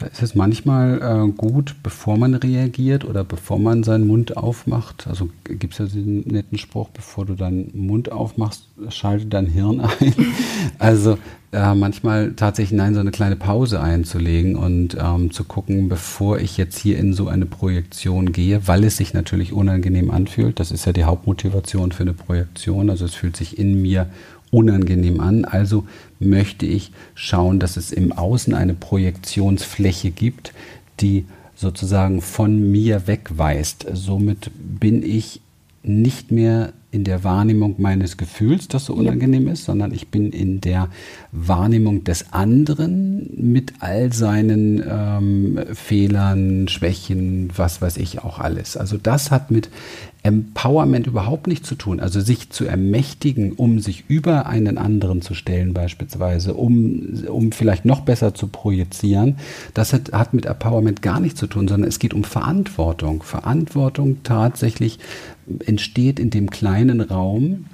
da 0.00 0.06
ist 0.06 0.22
es 0.22 0.34
manchmal 0.34 1.00
äh, 1.02 1.30
gut, 1.32 1.76
bevor 1.82 2.16
man 2.16 2.34
reagiert 2.34 3.04
oder 3.04 3.22
bevor 3.22 3.58
man 3.58 3.82
seinen 3.82 4.06
Mund 4.06 4.36
aufmacht. 4.36 5.06
Also 5.06 5.28
gibt 5.44 5.74
es 5.74 5.78
ja 5.78 5.84
diesen 5.84 6.20
netten 6.20 6.56
Spruch, 6.56 6.88
bevor 6.88 7.26
du 7.26 7.34
deinen 7.34 7.70
Mund 7.74 8.10
aufmachst, 8.10 8.66
schalte 8.88 9.26
dein 9.26 9.46
Hirn 9.46 9.80
ein. 10.00 10.14
also 10.78 11.18
äh, 11.52 11.74
manchmal 11.74 12.32
tatsächlich 12.32 12.76
nein, 12.76 12.94
so 12.94 13.00
eine 13.00 13.10
kleine 13.10 13.36
Pause 13.36 13.80
einzulegen 13.80 14.56
und 14.56 14.96
ähm, 14.98 15.32
zu 15.32 15.44
gucken, 15.44 15.88
bevor 15.88 16.38
ich 16.38 16.56
jetzt 16.56 16.78
hier 16.78 16.98
in 16.98 17.12
so 17.12 17.28
eine 17.28 17.44
Projektion 17.44 18.32
gehe, 18.32 18.66
weil 18.68 18.84
es 18.84 18.96
sich 18.96 19.12
natürlich 19.12 19.52
unangenehm 19.52 20.10
anfühlt. 20.10 20.60
Das 20.60 20.70
ist 20.70 20.86
ja 20.86 20.92
die 20.92 21.04
Hauptmotivation 21.04 21.92
für 21.92 22.04
eine 22.04 22.14
Projektion. 22.14 22.88
Also 22.88 23.04
es 23.04 23.14
fühlt 23.14 23.36
sich 23.36 23.58
in 23.58 23.82
mir 23.82 24.08
unangenehm 24.50 25.20
an. 25.20 25.44
Also 25.44 25.84
möchte 26.18 26.66
ich 26.66 26.92
schauen, 27.14 27.60
dass 27.60 27.76
es 27.76 27.92
im 27.92 28.12
Außen 28.12 28.54
eine 28.54 28.74
Projektionsfläche 28.74 30.10
gibt, 30.10 30.52
die 31.00 31.26
sozusagen 31.54 32.20
von 32.20 32.70
mir 32.70 33.06
wegweist. 33.06 33.86
Somit 33.92 34.50
bin 34.56 35.02
ich 35.02 35.40
nicht 35.82 36.30
mehr 36.30 36.72
in 36.92 37.04
der 37.04 37.22
Wahrnehmung 37.22 37.76
meines 37.78 38.16
Gefühls, 38.16 38.66
das 38.68 38.86
so 38.86 38.94
unangenehm 38.94 39.46
ja. 39.46 39.52
ist, 39.52 39.64
sondern 39.64 39.92
ich 39.92 40.08
bin 40.08 40.32
in 40.32 40.60
der 40.60 40.88
Wahrnehmung 41.30 42.02
des 42.02 42.32
anderen 42.32 43.30
mit 43.36 43.74
all 43.80 44.12
seinen 44.12 44.82
ähm, 44.88 45.60
Fehlern, 45.72 46.66
Schwächen, 46.68 47.50
was 47.54 47.80
weiß 47.80 47.96
ich 47.98 48.24
auch 48.24 48.40
alles. 48.40 48.76
Also 48.76 48.96
das 48.96 49.30
hat 49.30 49.50
mit 49.50 49.70
Empowerment 50.22 51.06
überhaupt 51.06 51.46
nichts 51.46 51.68
zu 51.68 51.76
tun. 51.76 51.98
Also 51.98 52.20
sich 52.20 52.50
zu 52.50 52.66
ermächtigen, 52.66 53.52
um 53.52 53.80
sich 53.80 54.04
über 54.08 54.46
einen 54.46 54.76
anderen 54.76 55.22
zu 55.22 55.34
stellen 55.34 55.72
beispielsweise, 55.72 56.54
um, 56.54 57.24
um 57.26 57.52
vielleicht 57.52 57.84
noch 57.84 58.00
besser 58.00 58.34
zu 58.34 58.48
projizieren, 58.48 59.36
das 59.72 59.92
hat, 59.92 60.12
hat 60.12 60.34
mit 60.34 60.44
Empowerment 60.44 61.00
gar 61.00 61.20
nichts 61.20 61.40
zu 61.40 61.46
tun, 61.46 61.68
sondern 61.68 61.88
es 61.88 61.98
geht 61.98 62.12
um 62.12 62.24
Verantwortung. 62.24 63.22
Verantwortung 63.22 64.18
tatsächlich 64.22 64.98
entsteht 65.66 66.20
in 66.20 66.30
dem 66.30 66.50
kleinen 66.50 66.79
Raum 67.02 67.66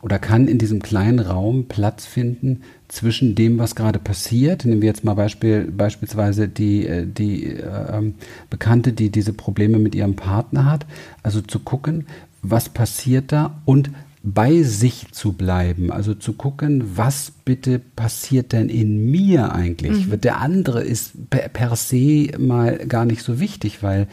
oder 0.00 0.18
kann 0.18 0.48
in 0.48 0.58
diesem 0.58 0.82
kleinen 0.82 1.18
Raum 1.18 1.64
Platz 1.66 2.04
finden 2.04 2.62
zwischen 2.88 3.34
dem, 3.34 3.58
was 3.58 3.74
gerade 3.74 3.98
passiert. 3.98 4.64
Nehmen 4.64 4.82
wir 4.82 4.88
jetzt 4.88 5.02
mal 5.02 5.14
Beispiel, 5.14 5.70
beispielsweise 5.70 6.46
die, 6.46 6.86
äh, 6.86 7.06
die 7.06 7.46
äh, 7.46 8.12
Bekannte, 8.50 8.92
die 8.92 9.10
diese 9.10 9.32
Probleme 9.32 9.78
mit 9.78 9.94
ihrem 9.94 10.14
Partner 10.14 10.70
hat. 10.70 10.86
Also 11.22 11.40
zu 11.40 11.58
gucken, 11.58 12.06
was 12.42 12.68
passiert 12.68 13.32
da 13.32 13.62
und 13.64 13.90
bei 14.22 14.62
sich 14.62 15.12
zu 15.12 15.32
bleiben, 15.32 15.92
also 15.92 16.14
zu 16.14 16.32
gucken, 16.32 16.96
was 16.96 17.30
bitte 17.44 17.78
passiert 17.78 18.52
denn 18.52 18.70
in 18.70 19.10
mir 19.10 19.52
eigentlich? 19.52 20.06
Mhm. 20.06 20.20
Der 20.20 20.40
andere 20.40 20.82
ist 20.82 21.30
per, 21.30 21.48
per 21.48 21.76
se 21.76 22.28
mal 22.38 22.78
gar 22.88 23.04
nicht 23.04 23.22
so 23.22 23.38
wichtig, 23.38 23.82
weil 23.82 24.06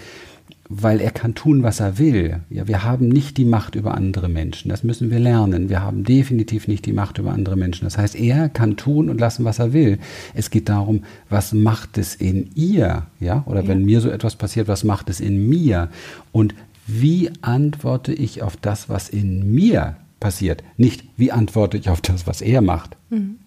weil 0.73 1.01
er 1.01 1.11
kann 1.11 1.35
tun, 1.35 1.63
was 1.63 1.81
er 1.81 1.97
will. 1.97 2.39
Ja, 2.49 2.65
wir 2.65 2.85
haben 2.85 3.09
nicht 3.09 3.35
die 3.35 3.43
Macht 3.43 3.75
über 3.75 3.95
andere 3.95 4.29
Menschen. 4.29 4.69
Das 4.69 4.83
müssen 4.83 5.11
wir 5.11 5.19
lernen. 5.19 5.67
Wir 5.67 5.81
haben 5.81 6.05
definitiv 6.05 6.69
nicht 6.69 6.85
die 6.85 6.93
Macht 6.93 7.17
über 7.17 7.33
andere 7.33 7.57
Menschen. 7.57 7.83
Das 7.83 7.97
heißt, 7.97 8.15
er 8.15 8.47
kann 8.47 8.77
tun 8.77 9.09
und 9.09 9.19
lassen, 9.19 9.43
was 9.43 9.59
er 9.59 9.73
will. 9.73 9.99
Es 10.33 10.49
geht 10.49 10.69
darum, 10.69 11.03
was 11.29 11.51
macht 11.51 11.97
es 11.97 12.15
in 12.15 12.51
ihr? 12.55 13.03
Ja, 13.19 13.43
oder 13.47 13.63
ja. 13.63 13.67
wenn 13.67 13.83
mir 13.83 13.99
so 13.99 14.09
etwas 14.09 14.37
passiert, 14.37 14.69
was 14.69 14.85
macht 14.85 15.09
es 15.09 15.19
in 15.19 15.49
mir? 15.49 15.89
Und 16.31 16.55
wie 16.87 17.29
antworte 17.41 18.13
ich 18.13 18.41
auf 18.41 18.55
das, 18.55 18.87
was 18.87 19.09
in 19.09 19.53
mir 19.53 19.97
passiert. 20.21 20.63
Nicht, 20.77 21.03
wie 21.17 21.33
antworte 21.33 21.77
ich 21.77 21.89
auf 21.89 21.99
das, 21.99 22.27
was 22.27 22.41
er 22.41 22.61
macht. 22.61 22.95
Mhm. 23.09 23.39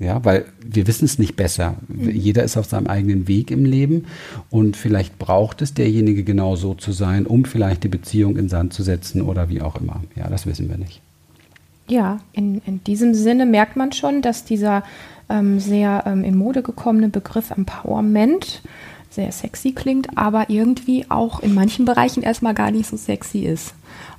Ja, 0.00 0.24
weil 0.24 0.46
wir 0.64 0.86
wissen 0.86 1.04
es 1.04 1.18
nicht 1.18 1.36
besser. 1.36 1.74
Jeder 1.94 2.42
ist 2.42 2.56
auf 2.56 2.64
seinem 2.64 2.86
eigenen 2.86 3.28
Weg 3.28 3.50
im 3.50 3.66
Leben 3.66 4.06
und 4.48 4.78
vielleicht 4.78 5.18
braucht 5.18 5.60
es 5.60 5.74
derjenige 5.74 6.24
genau 6.24 6.56
so 6.56 6.72
zu 6.72 6.92
sein, 6.92 7.26
um 7.26 7.44
vielleicht 7.44 7.84
die 7.84 7.88
Beziehung 7.88 8.38
in 8.38 8.48
Sand 8.48 8.72
zu 8.72 8.82
setzen 8.82 9.20
oder 9.20 9.50
wie 9.50 9.60
auch 9.60 9.76
immer. 9.76 10.02
Ja, 10.16 10.28
das 10.28 10.46
wissen 10.46 10.70
wir 10.70 10.78
nicht. 10.78 11.02
Ja, 11.86 12.20
in, 12.32 12.62
in 12.64 12.82
diesem 12.84 13.12
Sinne 13.12 13.44
merkt 13.44 13.76
man 13.76 13.92
schon, 13.92 14.22
dass 14.22 14.44
dieser 14.44 14.84
ähm, 15.28 15.60
sehr 15.60 16.04
ähm, 16.06 16.24
in 16.24 16.34
Mode 16.34 16.62
gekommene 16.62 17.10
Begriff 17.10 17.50
Empowerment 17.50 18.62
sehr 19.10 19.32
sexy 19.32 19.72
klingt, 19.72 20.16
aber 20.16 20.50
irgendwie 20.50 21.10
auch 21.10 21.40
in 21.40 21.54
manchen 21.54 21.84
Bereichen 21.84 22.22
erstmal 22.22 22.54
gar 22.54 22.70
nicht 22.70 22.88
so 22.88 22.96
sexy 22.96 23.40
ist 23.40 23.74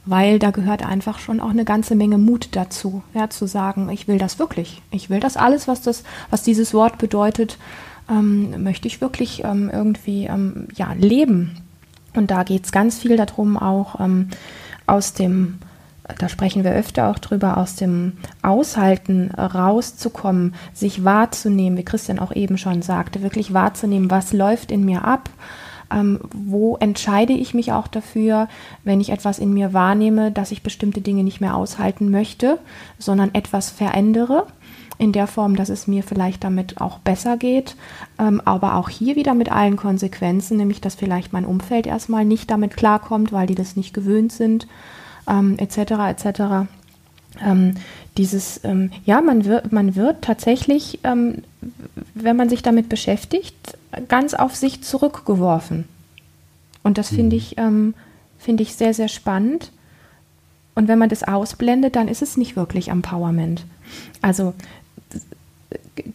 weil 0.05 0.39
da 0.39 0.51
gehört 0.51 0.85
einfach 0.85 1.19
schon 1.19 1.39
auch 1.39 1.51
eine 1.51 1.65
ganze 1.65 1.95
Menge 1.95 2.17
Mut 2.17 2.49
dazu, 2.53 3.03
ja, 3.13 3.29
zu 3.29 3.45
sagen, 3.47 3.89
ich 3.89 4.07
will 4.07 4.17
das 4.17 4.39
wirklich. 4.39 4.81
Ich 4.91 5.09
will 5.09 5.19
das 5.19 5.37
alles, 5.37 5.67
was 5.67 5.81
das, 5.81 6.03
was 6.29 6.43
dieses 6.43 6.73
Wort 6.73 6.97
bedeutet, 6.97 7.57
ähm, 8.09 8.63
möchte 8.63 8.87
ich 8.87 9.01
wirklich 9.01 9.43
ähm, 9.43 9.69
irgendwie 9.71 10.25
ähm, 10.25 10.67
ja, 10.75 10.93
leben. 10.93 11.57
Und 12.13 12.31
da 12.31 12.43
geht 12.43 12.65
es 12.65 12.71
ganz 12.71 12.99
viel 12.99 13.15
darum, 13.15 13.57
auch 13.57 13.99
ähm, 13.99 14.29
aus 14.87 15.13
dem, 15.13 15.59
da 16.17 16.29
sprechen 16.29 16.63
wir 16.63 16.71
öfter 16.71 17.09
auch 17.09 17.19
drüber, 17.19 17.57
aus 17.57 17.75
dem 17.75 18.13
Aushalten 18.41 19.31
rauszukommen, 19.31 20.55
sich 20.73 21.03
wahrzunehmen, 21.03 21.77
wie 21.77 21.85
Christian 21.85 22.19
auch 22.19 22.33
eben 22.33 22.57
schon 22.57 22.81
sagte, 22.81 23.21
wirklich 23.21 23.53
wahrzunehmen, 23.53 24.11
was 24.11 24.33
läuft 24.33 24.71
in 24.71 24.85
mir 24.85 25.05
ab. 25.05 25.29
Ähm, 25.93 26.21
wo 26.33 26.77
entscheide 26.77 27.33
ich 27.33 27.53
mich 27.53 27.73
auch 27.73 27.87
dafür, 27.87 28.47
wenn 28.85 29.01
ich 29.01 29.09
etwas 29.09 29.39
in 29.39 29.53
mir 29.53 29.73
wahrnehme, 29.73 30.31
dass 30.31 30.51
ich 30.51 30.63
bestimmte 30.63 31.01
Dinge 31.01 31.23
nicht 31.23 31.41
mehr 31.41 31.53
aushalten 31.53 32.09
möchte, 32.09 32.59
sondern 32.97 33.33
etwas 33.33 33.69
verändere 33.69 34.47
in 35.01 35.11
der 35.11 35.25
Form, 35.25 35.55
dass 35.55 35.69
es 35.69 35.87
mir 35.87 36.03
vielleicht 36.03 36.43
damit 36.43 36.79
auch 36.79 36.99
besser 36.99 37.35
geht, 37.35 37.75
ähm, 38.19 38.39
aber 38.45 38.75
auch 38.75 38.87
hier 38.87 39.15
wieder 39.15 39.33
mit 39.33 39.51
allen 39.51 39.75
Konsequenzen, 39.75 40.57
nämlich 40.57 40.79
dass 40.79 40.95
vielleicht 40.95 41.33
mein 41.33 41.43
Umfeld 41.43 41.87
erstmal 41.87 42.23
nicht 42.23 42.51
damit 42.51 42.77
klarkommt, 42.77 43.33
weil 43.33 43.47
die 43.47 43.55
das 43.55 43.75
nicht 43.75 43.93
gewöhnt 43.93 44.31
sind, 44.31 44.67
ähm, 45.27 45.57
etc. 45.57 45.77
etc. 46.09 46.41
Ähm, 47.43 47.75
dieses, 48.17 48.61
ähm, 48.63 48.91
ja, 49.05 49.21
man 49.21 49.45
wird, 49.45 49.71
man 49.71 49.95
wird 49.95 50.21
tatsächlich, 50.21 50.99
ähm, 51.03 51.43
wenn 52.13 52.35
man 52.35 52.49
sich 52.49 52.61
damit 52.61 52.89
beschäftigt, 52.89 53.77
ganz 54.07 54.33
auf 54.33 54.55
sich 54.55 54.83
zurückgeworfen. 54.83 55.85
Und 56.83 56.97
das 56.97 57.09
finde 57.09 57.35
mhm. 57.35 57.41
ich, 57.41 57.57
ähm, 57.57 57.93
finde 58.37 58.63
ich 58.63 58.75
sehr, 58.75 58.93
sehr 58.93 59.07
spannend. 59.07 59.71
Und 60.75 60.87
wenn 60.87 60.99
man 60.99 61.09
das 61.09 61.23
ausblendet, 61.23 61.95
dann 61.95 62.07
ist 62.07 62.21
es 62.21 62.37
nicht 62.37 62.55
wirklich 62.55 62.89
Empowerment. 62.89 63.65
Also 64.21 64.53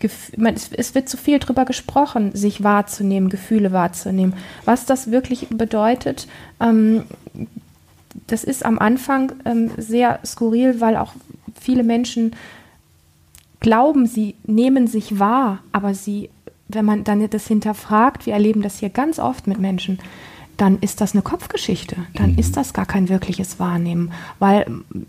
es 0.01 0.95
wird 0.95 1.09
zu 1.09 1.17
viel 1.17 1.39
darüber 1.39 1.65
gesprochen, 1.65 2.35
sich 2.35 2.63
wahrzunehmen, 2.63 3.29
Gefühle 3.29 3.73
wahrzunehmen. 3.73 4.35
Was 4.65 4.87
das 4.87 5.11
wirklich 5.11 5.49
bedeutet, 5.51 6.27
ähm, 6.61 7.05
das 8.27 8.45
ist 8.45 8.65
am 8.65 8.79
Anfang 8.79 9.33
ähm, 9.45 9.71
sehr 9.77 10.21
skurril, 10.25 10.81
weil 10.81 10.97
auch 10.97 11.13
viele 11.61 11.83
Menschen 11.83 12.35
glauben, 13.61 14.07
sie 14.07 14.35
nehmen 14.45 14.87
sich 14.87 15.19
wahr, 15.19 15.61
aber 15.73 15.95
sie 15.95 16.31
wenn 16.69 16.85
man 16.85 17.05
dann 17.05 17.29
das 17.29 17.47
hinterfragt, 17.47 18.27
wir 18.27 18.33
erleben 18.33 18.63
das 18.63 18.79
hier 18.79 18.91
ganz 18.91 19.19
oft 19.19 19.47
mit 19.47 19.59
Menschen, 19.59 19.99
dann 20.57 20.79
ist 20.81 21.01
das 21.01 21.13
eine 21.13 21.23
Kopfgeschichte. 21.23 21.97
Dann 22.15 22.33
mhm. 22.33 22.39
ist 22.39 22.57
das 22.57 22.73
gar 22.73 22.87
kein 22.87 23.09
wirkliches 23.09 23.61
Wahrnehmen, 23.61 24.11
weil 24.39 24.67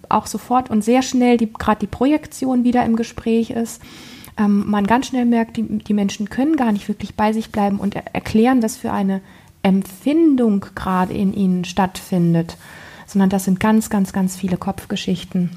auch 0.10 0.28
sofort 0.28 0.70
und 0.70 0.84
sehr 0.84 1.02
schnell 1.02 1.38
gerade 1.38 1.80
die 1.80 1.88
Projektion 1.88 2.64
wieder 2.64 2.86
im 2.86 2.96
Gespräch 2.96 3.50
ist. 3.50 3.82
Ähm, 4.38 4.70
man 4.70 4.86
ganz 4.86 5.08
schnell 5.08 5.26
merkt, 5.26 5.58
die, 5.58 5.64
die, 5.64 5.94
Menschen 5.94 6.30
können 6.30 6.58
gar 6.58 6.72
nicht 6.72 6.88
wirklich 6.88 7.16
bei 7.16 7.34
sich 7.34 7.52
bleiben 7.52 7.80
und 7.80 7.96
er 7.96 8.14
erklären, 8.14 8.62
was 8.62 8.78
für 8.78 8.92
eine 8.92 9.22
Empfindung 9.64 10.66
gerade 10.76 11.14
in 11.14 11.34
ihnen 11.34 11.66
stattfindet, 11.66 12.58
sondern 13.08 13.30
das 13.30 13.46
sind 13.46 13.60
ganz, 13.60 13.90
ganz, 13.90 14.14
ganz 14.14 14.36
viele 14.36 14.58
Kopfgeschichten. 14.58 15.50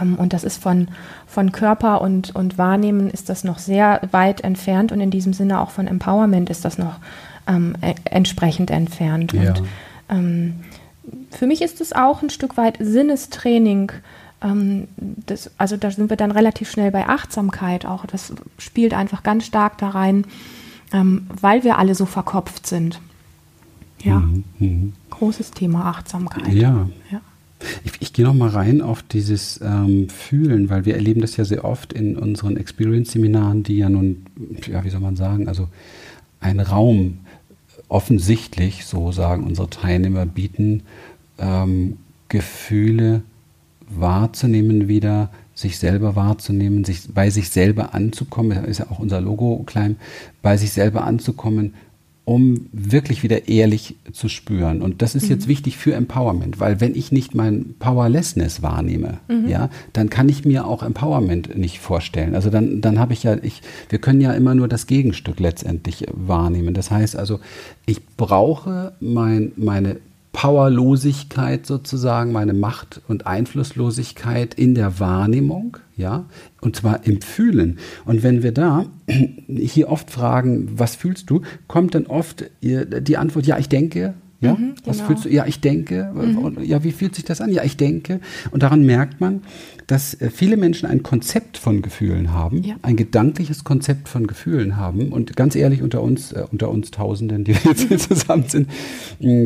Ähm, 0.00 0.16
und 0.16 0.32
das 0.32 0.42
ist 0.42 0.60
von, 0.60 0.88
von 1.26 1.52
Körper 1.52 2.00
und, 2.00 2.34
und 2.34 2.58
Wahrnehmen 2.58 3.10
ist 3.10 3.28
das 3.28 3.44
noch 3.44 3.58
sehr 3.58 4.00
weit 4.10 4.40
entfernt 4.40 4.90
und 4.90 5.00
in 5.00 5.10
diesem 5.10 5.32
Sinne 5.32 5.60
auch 5.60 5.70
von 5.70 5.86
Empowerment 5.86 6.50
ist 6.50 6.64
das 6.64 6.78
noch 6.78 6.96
ähm, 7.46 7.76
e 7.82 7.94
entsprechend 8.04 8.70
entfernt. 8.70 9.32
Ja. 9.32 9.50
Und 9.50 9.62
ähm, 10.08 10.54
für 11.30 11.46
mich 11.46 11.62
ist 11.62 11.80
es 11.80 11.92
auch 11.92 12.22
ein 12.22 12.30
Stück 12.30 12.56
weit 12.56 12.78
Sinnestraining. 12.80 13.92
Ähm, 14.42 14.88
das, 14.96 15.50
also 15.58 15.76
da 15.76 15.90
sind 15.90 16.10
wir 16.10 16.16
dann 16.16 16.32
relativ 16.32 16.70
schnell 16.70 16.90
bei 16.90 17.06
Achtsamkeit 17.06 17.84
auch. 17.86 18.06
Das 18.06 18.32
spielt 18.58 18.94
einfach 18.94 19.22
ganz 19.22 19.44
stark 19.44 19.78
da 19.78 19.90
rein, 19.90 20.24
ähm, 20.92 21.26
weil 21.40 21.62
wir 21.62 21.78
alle 21.78 21.94
so 21.94 22.06
verkopft 22.06 22.66
sind. 22.66 23.00
Ja, 24.02 24.18
mhm. 24.18 24.44
mhm. 24.58 24.92
großes 25.10 25.50
Thema 25.52 25.86
Achtsamkeit. 25.86 26.52
Ja. 26.52 26.88
ja. 27.10 27.20
Ich, 27.84 27.92
ich 28.00 28.12
gehe 28.14 28.24
noch 28.24 28.34
mal 28.34 28.48
rein 28.48 28.80
auf 28.80 29.02
dieses 29.02 29.60
ähm, 29.62 30.08
Fühlen, 30.08 30.70
weil 30.70 30.86
wir 30.86 30.94
erleben 30.94 31.20
das 31.20 31.36
ja 31.36 31.44
sehr 31.44 31.64
oft 31.64 31.92
in 31.92 32.16
unseren 32.16 32.56
Experience-Seminaren, 32.56 33.62
die 33.62 33.78
ja 33.78 33.90
nun, 33.90 34.24
ja, 34.66 34.82
wie 34.82 34.88
soll 34.88 35.00
man 35.00 35.16
sagen, 35.16 35.46
also 35.46 35.68
einen 36.40 36.60
Raum 36.60 37.18
offensichtlich, 37.88 38.86
so 38.86 39.12
sagen 39.12 39.44
unsere 39.44 39.68
Teilnehmer, 39.68 40.24
bieten, 40.24 40.84
ähm, 41.38 41.98
Gefühle 42.28 43.22
wahrzunehmen 43.90 44.88
wieder, 44.88 45.30
sich 45.54 45.78
selber 45.78 46.16
wahrzunehmen, 46.16 46.84
sich 46.84 47.12
bei 47.12 47.28
sich 47.28 47.50
selber 47.50 47.92
anzukommen, 47.92 48.64
ist 48.64 48.78
ja 48.78 48.86
auch 48.90 49.00
unser 49.00 49.20
Logo 49.20 49.62
klein, 49.66 49.96
bei 50.40 50.56
sich 50.56 50.72
selber 50.72 51.04
anzukommen 51.04 51.74
um 52.30 52.68
wirklich 52.70 53.24
wieder 53.24 53.48
ehrlich 53.48 53.96
zu 54.12 54.28
spüren. 54.28 54.82
Und 54.82 55.02
das 55.02 55.16
ist 55.16 55.24
mhm. 55.24 55.30
jetzt 55.30 55.48
wichtig 55.48 55.76
für 55.76 55.94
Empowerment, 55.94 56.60
weil 56.60 56.80
wenn 56.80 56.94
ich 56.94 57.10
nicht 57.10 57.34
mein 57.34 57.74
Powerlessness 57.80 58.62
wahrnehme, 58.62 59.18
mhm. 59.26 59.48
ja, 59.48 59.68
dann 59.92 60.10
kann 60.10 60.28
ich 60.28 60.44
mir 60.44 60.64
auch 60.64 60.84
Empowerment 60.84 61.58
nicht 61.58 61.80
vorstellen. 61.80 62.36
Also 62.36 62.48
dann, 62.48 62.80
dann 62.82 63.00
habe 63.00 63.14
ich 63.14 63.24
ja, 63.24 63.36
ich, 63.42 63.62
wir 63.88 63.98
können 63.98 64.20
ja 64.20 64.32
immer 64.32 64.54
nur 64.54 64.68
das 64.68 64.86
Gegenstück 64.86 65.40
letztendlich 65.40 66.06
wahrnehmen. 66.12 66.72
Das 66.72 66.92
heißt 66.92 67.16
also, 67.16 67.40
ich 67.84 68.06
brauche 68.16 68.92
mein, 69.00 69.50
meine 69.56 69.96
Powerlosigkeit 70.32 71.66
sozusagen, 71.66 72.32
meine 72.32 72.54
Macht- 72.54 73.00
und 73.08 73.26
Einflusslosigkeit 73.26 74.54
in 74.54 74.74
der 74.74 75.00
Wahrnehmung, 75.00 75.78
ja, 75.96 76.24
und 76.60 76.76
zwar 76.76 77.04
im 77.04 77.20
Fühlen. 77.20 77.78
Und 78.04 78.22
wenn 78.22 78.42
wir 78.42 78.52
da 78.52 78.86
hier 79.48 79.88
oft 79.88 80.10
fragen, 80.10 80.78
was 80.78 80.94
fühlst 80.94 81.30
du, 81.30 81.42
kommt 81.66 81.94
dann 81.94 82.06
oft 82.06 82.44
die 82.62 83.16
Antwort, 83.16 83.46
ja, 83.46 83.58
ich 83.58 83.68
denke, 83.68 84.14
ja, 84.40 84.54
mhm, 84.54 84.74
was 84.84 84.96
genau. 84.96 85.08
fühlst 85.08 85.24
du? 85.26 85.28
Ja, 85.28 85.46
ich 85.46 85.60
denke. 85.60 86.10
Mhm. 86.14 86.62
Ja, 86.62 86.82
wie 86.82 86.92
fühlt 86.92 87.14
sich 87.14 87.24
das 87.24 87.40
an? 87.40 87.52
Ja, 87.52 87.62
ich 87.62 87.76
denke. 87.76 88.20
Und 88.50 88.62
daran 88.62 88.84
merkt 88.84 89.20
man, 89.20 89.42
dass 89.86 90.14
äh, 90.14 90.30
viele 90.30 90.56
Menschen 90.56 90.88
ein 90.88 91.02
Konzept 91.02 91.58
von 91.58 91.82
Gefühlen 91.82 92.32
haben, 92.32 92.62
ja. 92.62 92.76
ein 92.82 92.96
gedankliches 92.96 93.64
Konzept 93.64 94.08
von 94.08 94.26
Gefühlen 94.26 94.76
haben. 94.76 95.12
Und 95.12 95.36
ganz 95.36 95.56
ehrlich, 95.56 95.82
unter 95.82 96.02
uns, 96.02 96.32
äh, 96.32 96.44
unter 96.50 96.70
uns 96.70 96.90
Tausenden, 96.90 97.44
die 97.44 97.52
jetzt 97.52 97.88
hier 97.88 97.98
zusammen 97.98 98.44
sind, 98.48 98.70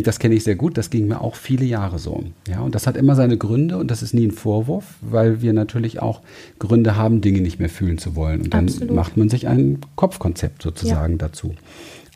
das 0.04 0.18
kenne 0.20 0.36
ich 0.36 0.44
sehr 0.44 0.54
gut. 0.54 0.78
Das 0.78 0.90
ging 0.90 1.08
mir 1.08 1.20
auch 1.20 1.34
viele 1.34 1.64
Jahre 1.64 1.98
so. 1.98 2.22
Ja, 2.46 2.60
und 2.60 2.74
das 2.74 2.86
hat 2.86 2.96
immer 2.96 3.16
seine 3.16 3.36
Gründe 3.36 3.78
und 3.78 3.90
das 3.90 4.02
ist 4.02 4.14
nie 4.14 4.26
ein 4.26 4.32
Vorwurf, 4.32 4.84
weil 5.00 5.42
wir 5.42 5.52
natürlich 5.54 6.00
auch 6.00 6.20
Gründe 6.60 6.96
haben, 6.96 7.20
Dinge 7.20 7.40
nicht 7.40 7.58
mehr 7.58 7.70
fühlen 7.70 7.98
zu 7.98 8.14
wollen. 8.14 8.42
Und 8.42 8.54
dann 8.54 8.66
Absolut. 8.66 8.94
macht 8.94 9.16
man 9.16 9.28
sich 9.28 9.48
ein 9.48 9.78
Kopfkonzept 9.96 10.62
sozusagen 10.62 11.14
ja. 11.14 11.18
dazu. 11.18 11.54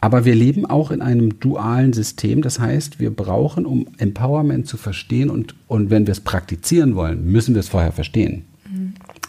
Aber 0.01 0.25
wir 0.25 0.35
leben 0.35 0.65
auch 0.65 0.91
in 0.91 1.03
einem 1.03 1.41
dualen 1.41 1.93
System. 1.93 2.43
Das 2.43 2.61
heißt, 2.61 3.01
wir 3.01 3.11
brauchen, 3.11 3.67
um 3.67 3.87
Empowerment 3.99 4.67
zu 4.67 4.77
verstehen 4.77 5.29
und, 5.29 5.55
und 5.67 5.91
wenn 5.91 6.07
wir 6.07 6.13
es 6.13 6.21
praktizieren 6.21 6.95
wollen, 6.95 7.25
müssen 7.25 7.55
wir 7.55 7.61
es 7.61 7.69
vorher 7.69 7.93
verstehen. 7.93 8.45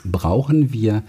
Brauchen 0.06 0.72
wir 0.72 1.04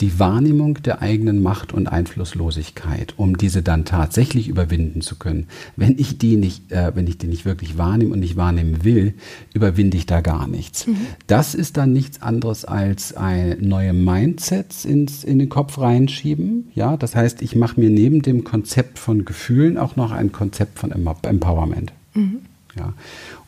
die 0.00 0.18
Wahrnehmung 0.18 0.82
der 0.82 1.02
eigenen 1.02 1.42
Macht 1.42 1.72
und 1.72 1.86
Einflusslosigkeit, 1.86 3.14
um 3.16 3.38
diese 3.38 3.62
dann 3.62 3.84
tatsächlich 3.84 4.48
überwinden 4.48 5.00
zu 5.00 5.16
können. 5.16 5.46
Wenn 5.76 5.98
ich 5.98 6.18
die 6.18 6.36
nicht, 6.36 6.70
äh, 6.70 6.94
wenn 6.94 7.06
ich 7.06 7.18
die 7.18 7.26
nicht 7.26 7.44
wirklich 7.44 7.78
wahrnehme 7.78 8.12
und 8.12 8.20
nicht 8.20 8.36
wahrnehmen 8.36 8.84
will, 8.84 9.14
überwinde 9.54 9.96
ich 9.96 10.06
da 10.06 10.20
gar 10.20 10.46
nichts. 10.46 10.86
Mhm. 10.86 10.96
Das 11.26 11.54
ist 11.54 11.76
dann 11.76 11.92
nichts 11.92 12.22
anderes 12.22 12.64
als 12.64 13.14
ein 13.14 13.56
neue 13.60 13.92
Mindsets 13.92 14.84
ins, 14.84 15.24
in 15.24 15.38
den 15.38 15.48
Kopf 15.48 15.78
reinschieben. 15.78 16.70
Ja, 16.74 16.96
das 16.96 17.14
heißt, 17.16 17.42
ich 17.42 17.56
mache 17.56 17.80
mir 17.80 17.90
neben 17.90 18.22
dem 18.22 18.44
Konzept 18.44 18.98
von 18.98 19.24
Gefühlen 19.24 19.78
auch 19.78 19.96
noch 19.96 20.12
ein 20.12 20.32
Konzept 20.32 20.78
von 20.78 20.92
Empowerment. 20.92 21.92
Mhm. 22.14 22.40
Ja. 22.78 22.92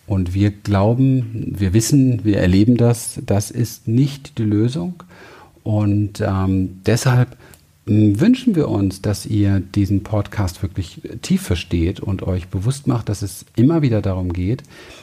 Und 0.09 0.33
wir 0.33 0.51
glauben, 0.51 1.55
wir 1.59 1.75
wissen, 1.75 2.25
wir 2.25 2.39
erleben 2.39 2.79
das, 2.79 3.21
das 3.27 3.51
ist 3.51 3.87
nicht 3.87 4.39
die 4.39 4.45
Lösung. 4.45 5.03
Und 5.63 6.23
ähm, 6.23 6.81
deshalb 6.87 7.37
wünschen 7.85 8.55
wir 8.55 8.69
uns, 8.69 9.03
dass 9.03 9.27
ihr 9.27 9.61
diesen 9.61 10.03
Podcast 10.03 10.63
wirklich 10.63 11.03
tief 11.21 11.43
versteht 11.43 12.01
und 12.01 12.23
euch 12.23 12.49
bewusst 12.49 12.87
macht, 12.87 13.11
dass 13.11 13.21
es 13.21 13.45
immer 13.55 13.83
wieder 13.83 14.01
darum 14.01 14.33
geht. 14.33 14.63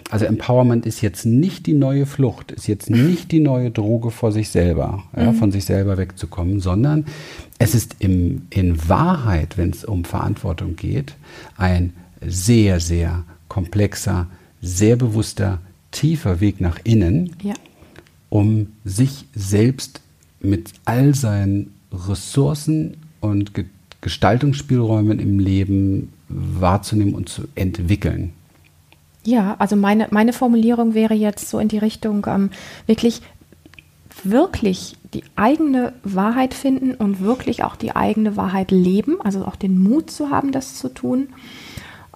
Also 0.09 0.25
Empowerment 0.25 0.87
ist 0.87 1.01
jetzt 1.01 1.25
nicht 1.25 1.67
die 1.67 1.73
neue 1.73 2.07
Flucht, 2.07 2.51
ist 2.51 2.67
jetzt 2.67 2.89
nicht 2.89 3.31
die 3.31 3.39
neue 3.39 3.69
Droge 3.69 4.09
vor 4.09 4.31
sich 4.31 4.49
selber, 4.49 5.03
ja, 5.15 5.31
mhm. 5.31 5.35
von 5.35 5.51
sich 5.51 5.65
selber 5.65 5.97
wegzukommen, 5.97 6.59
sondern 6.59 7.05
es 7.59 7.75
ist 7.75 7.97
im, 7.99 8.47
in 8.49 8.89
Wahrheit, 8.89 9.57
wenn 9.57 9.69
es 9.69 9.85
um 9.85 10.03
Verantwortung 10.03 10.75
geht, 10.75 11.15
ein 11.57 11.93
sehr, 12.25 12.79
sehr 12.79 13.23
komplexer, 13.47 14.27
sehr 14.65 14.95
bewusster, 14.95 15.59
tiefer 15.91 16.39
Weg 16.41 16.59
nach 16.59 16.79
innen, 16.83 17.35
ja. 17.43 17.53
um 18.29 18.67
sich 18.83 19.25
selbst 19.35 20.01
mit 20.39 20.73
all 20.85 21.13
seinen 21.15 21.73
Ressourcen 21.91 22.97
und 23.21 23.53
Ge 23.53 23.65
Gestaltungsspielräumen 24.01 25.17
im 25.17 25.39
Leben 25.39 26.13
wahrzunehmen 26.29 27.15
und 27.15 27.27
zu 27.27 27.47
entwickeln. 27.55 28.33
Ja, 29.23 29.55
also 29.57 29.75
meine, 29.75 30.09
meine 30.11 30.31
Formulierung 30.31 30.93
wäre 30.93 31.15
jetzt 31.15 31.49
so 31.49 31.57
in 31.57 31.69
die 31.69 31.79
Richtung, 31.79 32.23
ähm, 32.27 32.51
wirklich, 32.85 33.23
wirklich 34.23 34.95
die 35.15 35.23
eigene 35.35 35.93
Wahrheit 36.03 36.53
finden 36.53 36.93
und 36.93 37.19
wirklich 37.19 37.63
auch 37.63 37.75
die 37.75 37.95
eigene 37.95 38.37
Wahrheit 38.37 38.69
leben, 38.69 39.19
also 39.21 39.43
auch 39.43 39.55
den 39.55 39.81
Mut 39.81 40.11
zu 40.11 40.29
haben, 40.29 40.51
das 40.51 40.75
zu 40.75 40.89
tun. 40.89 41.29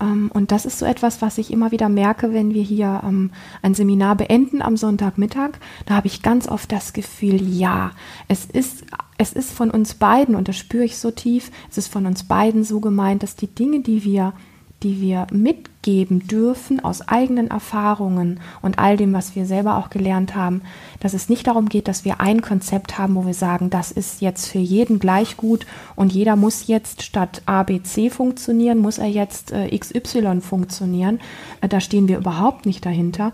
Ähm, 0.01 0.29
und 0.33 0.51
das 0.51 0.65
ist 0.65 0.79
so 0.79 0.85
etwas, 0.85 1.21
was 1.21 1.37
ich 1.37 1.51
immer 1.51 1.71
wieder 1.71 1.89
merke, 1.89 2.33
wenn 2.33 2.53
wir 2.53 2.63
hier 2.63 3.01
ähm, 3.03 3.31
ein 3.61 3.73
Seminar 3.73 4.15
beenden 4.15 4.61
am 4.61 4.77
Sonntagmittag. 4.77 5.51
Da 5.85 5.95
habe 5.95 6.07
ich 6.07 6.21
ganz 6.21 6.47
oft 6.47 6.71
das 6.71 6.93
Gefühl, 6.93 7.41
ja, 7.47 7.91
es 8.27 8.45
ist, 8.45 8.85
es 9.17 9.33
ist 9.33 9.51
von 9.51 9.71
uns 9.71 9.95
beiden, 9.95 10.35
und 10.35 10.47
das 10.47 10.57
spüre 10.57 10.83
ich 10.83 10.97
so 10.97 11.11
tief, 11.11 11.51
es 11.69 11.77
ist 11.77 11.91
von 11.91 12.05
uns 12.05 12.23
beiden 12.23 12.63
so 12.63 12.79
gemeint, 12.79 13.23
dass 13.23 13.35
die 13.35 13.47
Dinge, 13.47 13.81
die 13.81 14.03
wir 14.03 14.33
die 14.83 15.01
wir 15.01 15.27
mitgeben 15.31 16.27
dürfen 16.27 16.83
aus 16.83 17.07
eigenen 17.07 17.49
Erfahrungen 17.49 18.39
und 18.61 18.79
all 18.79 18.95
dem, 18.95 19.13
was 19.13 19.35
wir 19.35 19.45
selber 19.45 19.77
auch 19.77 19.89
gelernt 19.89 20.35
haben, 20.35 20.61
dass 20.99 21.13
es 21.13 21.27
nicht 21.27 21.47
darum 21.47 21.67
geht, 21.67 21.87
dass 21.87 22.05
wir 22.05 22.21
ein 22.21 22.41
Konzept 22.41 22.97
haben, 22.97 23.15
wo 23.15 23.25
wir 23.25 23.33
sagen, 23.33 23.69
das 23.69 23.91
ist 23.91 24.21
jetzt 24.21 24.47
für 24.47 24.59
jeden 24.59 24.99
gleich 24.99 25.35
gut 25.37 25.65
und 25.95 26.13
jeder 26.13 26.35
muss 26.35 26.67
jetzt 26.67 27.03
statt 27.03 27.41
A, 27.45 27.63
B, 27.63 27.81
C 27.83 28.09
funktionieren, 28.09 28.79
muss 28.79 28.97
er 28.97 29.07
jetzt 29.07 29.51
äh, 29.51 29.77
XY 29.77 30.41
funktionieren. 30.41 31.19
Äh, 31.61 31.67
da 31.67 31.79
stehen 31.81 32.07
wir 32.07 32.17
überhaupt 32.17 32.65
nicht 32.65 32.85
dahinter, 32.85 33.33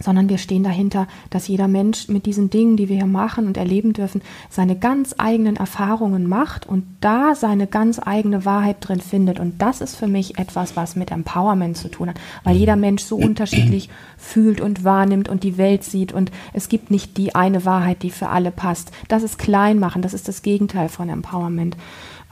sondern 0.00 0.28
wir 0.28 0.38
stehen 0.38 0.64
dahinter, 0.64 1.06
dass 1.28 1.48
jeder 1.48 1.68
Mensch 1.68 2.08
mit 2.08 2.26
diesen 2.26 2.50
Dingen, 2.50 2.76
die 2.76 2.88
wir 2.88 2.96
hier 2.96 3.06
machen 3.06 3.46
und 3.46 3.56
erleben 3.56 3.92
dürfen, 3.92 4.22
seine 4.48 4.76
ganz 4.76 5.14
eigenen 5.18 5.56
Erfahrungen 5.56 6.28
macht 6.28 6.66
und 6.66 6.84
da 7.00 7.34
seine 7.34 7.66
ganz 7.66 8.00
eigene 8.02 8.44
Wahrheit 8.44 8.76
drin 8.80 9.00
findet. 9.00 9.38
Und 9.38 9.60
das 9.60 9.80
ist 9.80 9.96
für 9.96 10.08
mich 10.08 10.38
etwas, 10.38 10.76
was 10.76 10.96
mit 10.96 11.10
Empowerment 11.10 11.76
zu 11.76 11.88
tun 11.88 12.08
hat, 12.08 12.20
weil 12.44 12.56
jeder 12.56 12.76
Mensch 12.76 13.02
so 13.02 13.16
unterschiedlich 13.16 13.90
fühlt 14.16 14.60
und 14.60 14.84
wahrnimmt 14.84 15.28
und 15.28 15.44
die 15.44 15.58
Welt 15.58 15.84
sieht 15.84 16.12
und 16.12 16.32
es 16.52 16.68
gibt 16.68 16.90
nicht 16.90 17.16
die 17.16 17.34
eine 17.34 17.64
Wahrheit, 17.64 18.02
die 18.02 18.10
für 18.10 18.28
alle 18.28 18.50
passt. 18.50 18.90
Das 19.08 19.22
ist 19.22 19.38
Kleinmachen, 19.38 20.02
das 20.02 20.14
ist 20.14 20.28
das 20.28 20.42
Gegenteil 20.42 20.88
von 20.88 21.08
Empowerment. 21.08 21.76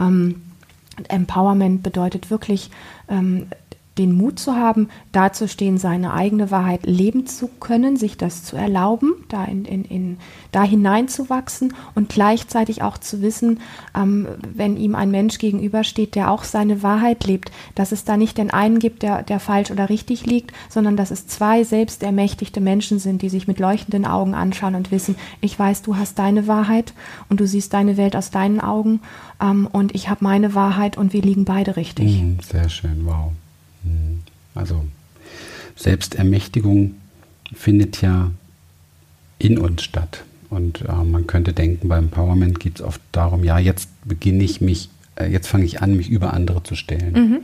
Ähm, 0.01 0.43
Empowerment 1.09 1.83
bedeutet 1.83 2.31
wirklich, 2.31 2.71
ähm, 3.09 3.47
den 3.99 4.13
Mut 4.13 4.39
zu 4.39 4.55
haben, 4.55 4.89
dazustehen, 5.13 5.79
seine 5.79 6.13
eigene 6.13 6.51
Wahrheit 6.51 6.87
leben 6.87 7.27
zu 7.27 7.49
können, 7.49 7.97
sich 7.97 8.17
das 8.17 8.45
zu 8.45 8.57
erlauben, 8.57 9.15
da, 9.29 9.45
in, 9.45 9.65
in, 9.65 9.85
in, 9.85 10.17
da 10.53 10.63
hineinzuwachsen 10.63 11.75
und 11.95 12.09
gleichzeitig 12.09 12.83
auch 12.83 12.99
zu 12.99 13.21
wissen, 13.21 13.61
ähm, 13.97 14.29
wenn 14.55 14.77
ihm 14.77 14.95
ein 14.95 15.11
Mensch 15.11 15.39
gegenübersteht, 15.39 16.15
der 16.15 16.31
auch 16.31 16.45
seine 16.45 16.83
Wahrheit 16.83 17.25
lebt, 17.25 17.51
dass 17.75 17.93
es 17.93 18.05
da 18.05 18.17
nicht 18.17 18.39
den 18.39 18.51
einen 18.51 18.79
gibt, 18.79 19.03
der, 19.03 19.23
der 19.23 19.41
falsch 19.41 19.71
oder 19.71 19.89
richtig 19.89 20.27
liegt, 20.27 20.53
sondern 20.69 20.97
dass 20.97 21.11
es 21.11 21.27
zwei 21.27 21.65
selbst 21.65 22.03
ermächtigte 22.03 22.61
Menschen 22.61 22.99
sind, 22.99 23.23
die 23.23 23.29
sich 23.29 23.49
mit 23.49 23.59
leuchtenden 23.59 24.07
Augen 24.07 24.35
anschauen 24.35 24.75
und 24.75 24.91
wissen, 24.91 25.17
ich 25.41 25.59
weiß, 25.59 25.83
du 25.83 25.97
hast 25.97 26.19
deine 26.19 26.47
Wahrheit 26.47 26.95
und 27.29 27.41
du 27.41 27.47
siehst 27.47 27.75
deine 27.75 27.97
Welt 27.97 28.15
aus 28.15 28.31
deinen 28.31 28.61
Augen 28.61 29.01
ähm, 29.41 29.69
und 29.71 29.95
ich 29.95 30.09
habe 30.09 30.25
meine 30.25 30.55
Wahrheit 30.55 30.97
und 30.97 31.13
wir 31.13 31.23
liegen 31.23 31.45
beide 31.45 31.77
richtig. 31.77 32.23
Mm, 32.23 32.39
sehr 32.41 32.69
schön, 32.69 33.05
wow. 33.05 33.33
Also 34.55 34.85
Selbstermächtigung 35.77 36.95
findet 37.55 38.03
ja 38.03 38.31
in 39.39 39.59
uns 39.59 39.83
statt. 39.83 40.25
Und 40.51 40.83
äh, 40.83 41.05
man 41.05 41.27
könnte 41.27 41.53
denken, 41.53 41.89
beim 41.89 42.05
Empowerment 42.05 42.59
geht 42.59 42.77
es 42.77 42.83
oft 42.83 43.01
darum, 43.13 43.45
ja, 43.45 43.59
jetzt 43.59 43.89
beginne 44.05 44.43
ich 44.43 44.61
mich, 44.61 44.89
äh, 45.17 45.31
jetzt 45.31 45.47
fange 45.47 45.65
ich 45.65 45.83
an, 45.83 45.97
mich 45.97 46.09
über 46.09 46.33
andere 46.33 46.63
zu 46.63 46.75
stellen. 46.75 47.13
Mhm. 47.13 47.41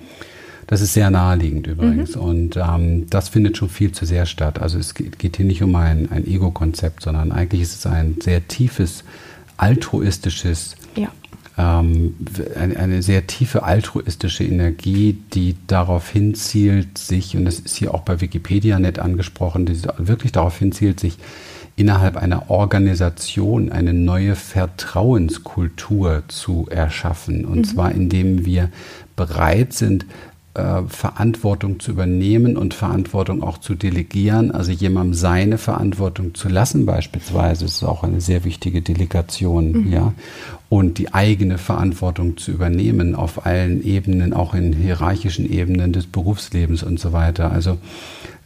Das 0.67 0.81
ist 0.81 0.95
sehr 0.95 1.11
naheliegend 1.11 1.67
übrigens. 1.67 2.17
Mhm. 2.17 2.23
Und 2.23 2.57
ähm, 2.57 3.11
das 3.11 3.29
findet 3.29 3.59
schon 3.59 3.69
viel 3.69 3.93
zu 3.93 4.07
sehr 4.07 4.25
statt. 4.25 4.59
Also 4.59 4.79
es 4.79 4.95
geht 4.95 5.37
hier 5.37 5.45
nicht 5.45 5.63
um 5.63 5.75
ein, 5.75 6.11
ein 6.11 6.27
Ego-Konzept, 6.27 7.03
sondern 7.03 7.33
eigentlich 7.33 7.61
ist 7.61 7.75
es 7.75 7.87
ein 7.87 8.17
sehr 8.23 8.49
tiefes, 8.49 9.05
altruistisches 9.59 10.77
ja 10.97 11.11
ähm, 11.57 12.15
eine, 12.57 12.77
eine, 12.77 13.03
sehr 13.03 13.27
tiefe 13.27 13.63
altruistische 13.63 14.45
Energie, 14.45 15.19
die 15.35 15.57
darauf 15.67 16.09
hinzielt, 16.09 16.99
sich, 16.99 17.37
und 17.37 17.45
das 17.45 17.61
ist 17.61 17.77
hier 17.77 17.95
auch 17.95 18.03
bei 18.03 18.21
Wikipedia 18.21 18.79
nett 18.79 18.99
angesprochen, 18.99 19.65
die 19.65 19.81
wirklich 19.99 20.33
darauf 20.33 20.59
hinzielt, 20.59 20.99
sich 20.99 21.19
innerhalb 21.77 22.17
einer 22.17 22.51
Organisation 22.51 23.71
eine 23.71 23.93
neue 23.93 24.37
Vertrauenskultur 24.37 26.23
zu 26.29 26.67
erschaffen. 26.71 27.45
Und 27.45 27.59
mhm. 27.59 27.65
zwar 27.65 27.93
indem 27.93 28.45
wir 28.45 28.71
bereit 29.17 29.73
sind, 29.73 30.07
äh, 30.55 30.83
Verantwortung 30.87 31.81
zu 31.81 31.91
übernehmen 31.91 32.57
und 32.57 32.75
Verantwortung 32.75 33.43
auch 33.43 33.59
zu 33.59 33.75
delegieren, 33.75 34.53
also 34.53 34.71
jemandem 34.71 35.15
seine 35.15 35.59
Verantwortung 35.59 36.35
zu 36.35 36.49
lassen 36.49 36.87
beispielsweise, 36.87 37.65
ist 37.65 37.83
auch 37.83 38.05
eine 38.05 38.21
sehr 38.21 38.45
wichtige 38.45 38.81
Delegation, 38.81 39.73
mhm. 39.73 39.93
ja, 39.93 40.13
und 40.69 40.99
die 40.99 41.13
eigene 41.13 41.59
Verantwortung 41.59 42.37
zu 42.37 42.53
übernehmen 42.53 43.15
auf 43.15 43.47
allen 43.47 43.85
Ebenen, 43.85 44.33
auch 44.33 44.55
in 44.55 44.73
hierarchischen 44.73 45.51
Ebenen 45.51 45.93
des 45.93 46.07
Berufslebens 46.07 46.83
und 46.83 46.99
so 46.99 47.13
weiter. 47.13 47.53
Also 47.53 47.79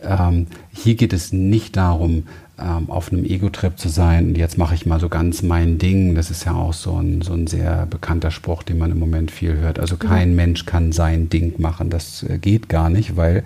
ähm, 0.03 0.47
hier 0.73 0.95
geht 0.95 1.13
es 1.13 1.33
nicht 1.33 1.77
darum, 1.77 2.25
ähm, 2.61 2.91
auf 2.91 3.13
einem 3.13 3.25
Ego-Trip 3.25 3.79
zu 3.79 3.89
sein 3.89 4.29
und 4.29 4.39
jetzt 4.39 4.59
mache 4.59 4.75
ich 4.75 4.87
mal 4.87 4.99
so 5.01 5.09
ganz 5.09 5.43
mein 5.43 5.79
Ding. 5.79 6.15
Das 6.15 6.31
ist 6.31 6.45
ja 6.45 6.55
auch 6.55 6.73
so 6.73 6.97
ein, 6.97 7.23
so 7.23 7.33
ein 7.33 7.47
sehr 7.47 7.87
bekannter 7.87 8.31
Spruch, 8.31 8.63
den 8.63 8.79
man 8.79 8.91
im 8.91 8.99
Moment 8.99 9.31
viel 9.31 9.57
hört. 9.57 9.79
Also 9.79 9.97
kein 9.97 10.31
mhm. 10.31 10.37
Mensch 10.37 10.67
kann 10.67 10.93
sein 10.93 11.29
Ding 11.29 11.55
machen. 11.61 11.91
Das 11.91 12.25
äh, 12.25 12.39
geht 12.39 12.69
gar 12.69 12.91
nicht, 12.91 13.17
weil 13.17 13.45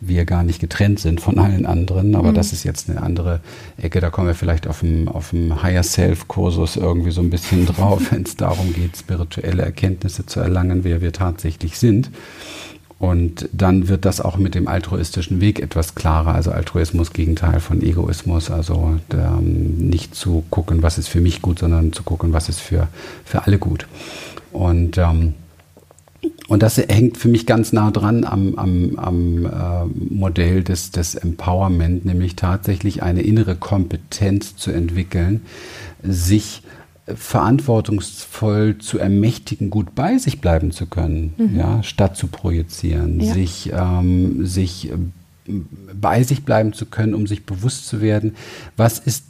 wir 0.00 0.24
gar 0.24 0.42
nicht 0.42 0.60
getrennt 0.60 1.00
sind 1.00 1.20
von 1.20 1.38
allen 1.38 1.66
anderen. 1.66 2.14
Aber 2.14 2.30
mhm. 2.30 2.34
das 2.34 2.52
ist 2.52 2.64
jetzt 2.64 2.88
eine 2.88 3.02
andere 3.02 3.40
Ecke. 3.76 4.00
Da 4.00 4.10
kommen 4.10 4.28
wir 4.28 4.34
vielleicht 4.34 4.66
auf 4.66 4.80
dem, 4.80 5.08
auf 5.08 5.30
dem 5.30 5.62
Higher 5.62 5.82
Self-Kursus 5.82 6.76
irgendwie 6.76 7.10
so 7.10 7.20
ein 7.20 7.30
bisschen 7.30 7.66
drauf, 7.74 8.12
wenn 8.12 8.22
es 8.22 8.36
darum 8.36 8.72
geht, 8.72 8.96
spirituelle 8.96 9.62
Erkenntnisse 9.62 10.26
zu 10.26 10.40
erlangen, 10.40 10.84
wer 10.84 11.00
wir 11.00 11.12
tatsächlich 11.12 11.78
sind. 11.78 12.10
Und 12.98 13.48
dann 13.52 13.88
wird 13.88 14.04
das 14.04 14.20
auch 14.20 14.36
mit 14.36 14.54
dem 14.54 14.68
altruistischen 14.68 15.40
Weg 15.40 15.60
etwas 15.60 15.94
klarer. 15.94 16.34
Also 16.34 16.52
Altruismus, 16.52 17.12
Gegenteil 17.12 17.60
von 17.60 17.82
Egoismus. 17.82 18.50
Also 18.50 18.98
ähm, 19.12 19.88
nicht 19.88 20.14
zu 20.14 20.44
gucken, 20.50 20.82
was 20.82 20.98
ist 20.98 21.08
für 21.08 21.20
mich 21.20 21.42
gut, 21.42 21.58
sondern 21.58 21.92
zu 21.92 22.02
gucken, 22.02 22.32
was 22.32 22.48
ist 22.48 22.60
für, 22.60 22.88
für 23.24 23.44
alle 23.44 23.58
gut. 23.58 23.86
Und, 24.52 24.96
ähm, 24.98 25.34
und 26.48 26.62
das 26.62 26.78
hängt 26.78 27.18
für 27.18 27.28
mich 27.28 27.46
ganz 27.46 27.72
nah 27.72 27.90
dran 27.90 28.24
am, 28.24 28.54
am, 28.54 28.96
am 28.96 29.44
äh, 29.44 30.14
Modell 30.14 30.62
des, 30.62 30.92
des 30.92 31.16
Empowerment, 31.16 32.04
nämlich 32.04 32.36
tatsächlich 32.36 33.02
eine 33.02 33.22
innere 33.22 33.56
Kompetenz 33.56 34.56
zu 34.56 34.70
entwickeln, 34.70 35.42
sich 36.02 36.62
verantwortungsvoll 37.06 38.78
zu 38.78 38.98
ermächtigen, 38.98 39.70
gut 39.70 39.94
bei 39.94 40.16
sich 40.18 40.40
bleiben 40.40 40.70
zu 40.70 40.86
können, 40.86 41.34
mhm. 41.36 41.56
ja, 41.56 41.82
statt 41.82 42.16
zu 42.16 42.28
projizieren, 42.28 43.20
ja. 43.20 43.34
sich, 43.34 43.70
ähm, 43.74 44.46
sich 44.46 44.90
äh, 44.90 44.96
bei 45.92 46.22
sich 46.22 46.44
bleiben 46.44 46.72
zu 46.72 46.86
können, 46.86 47.14
um 47.14 47.26
sich 47.26 47.44
bewusst 47.44 47.86
zu 47.86 48.00
werden, 48.00 48.34
was 48.76 48.98
ist 48.98 49.24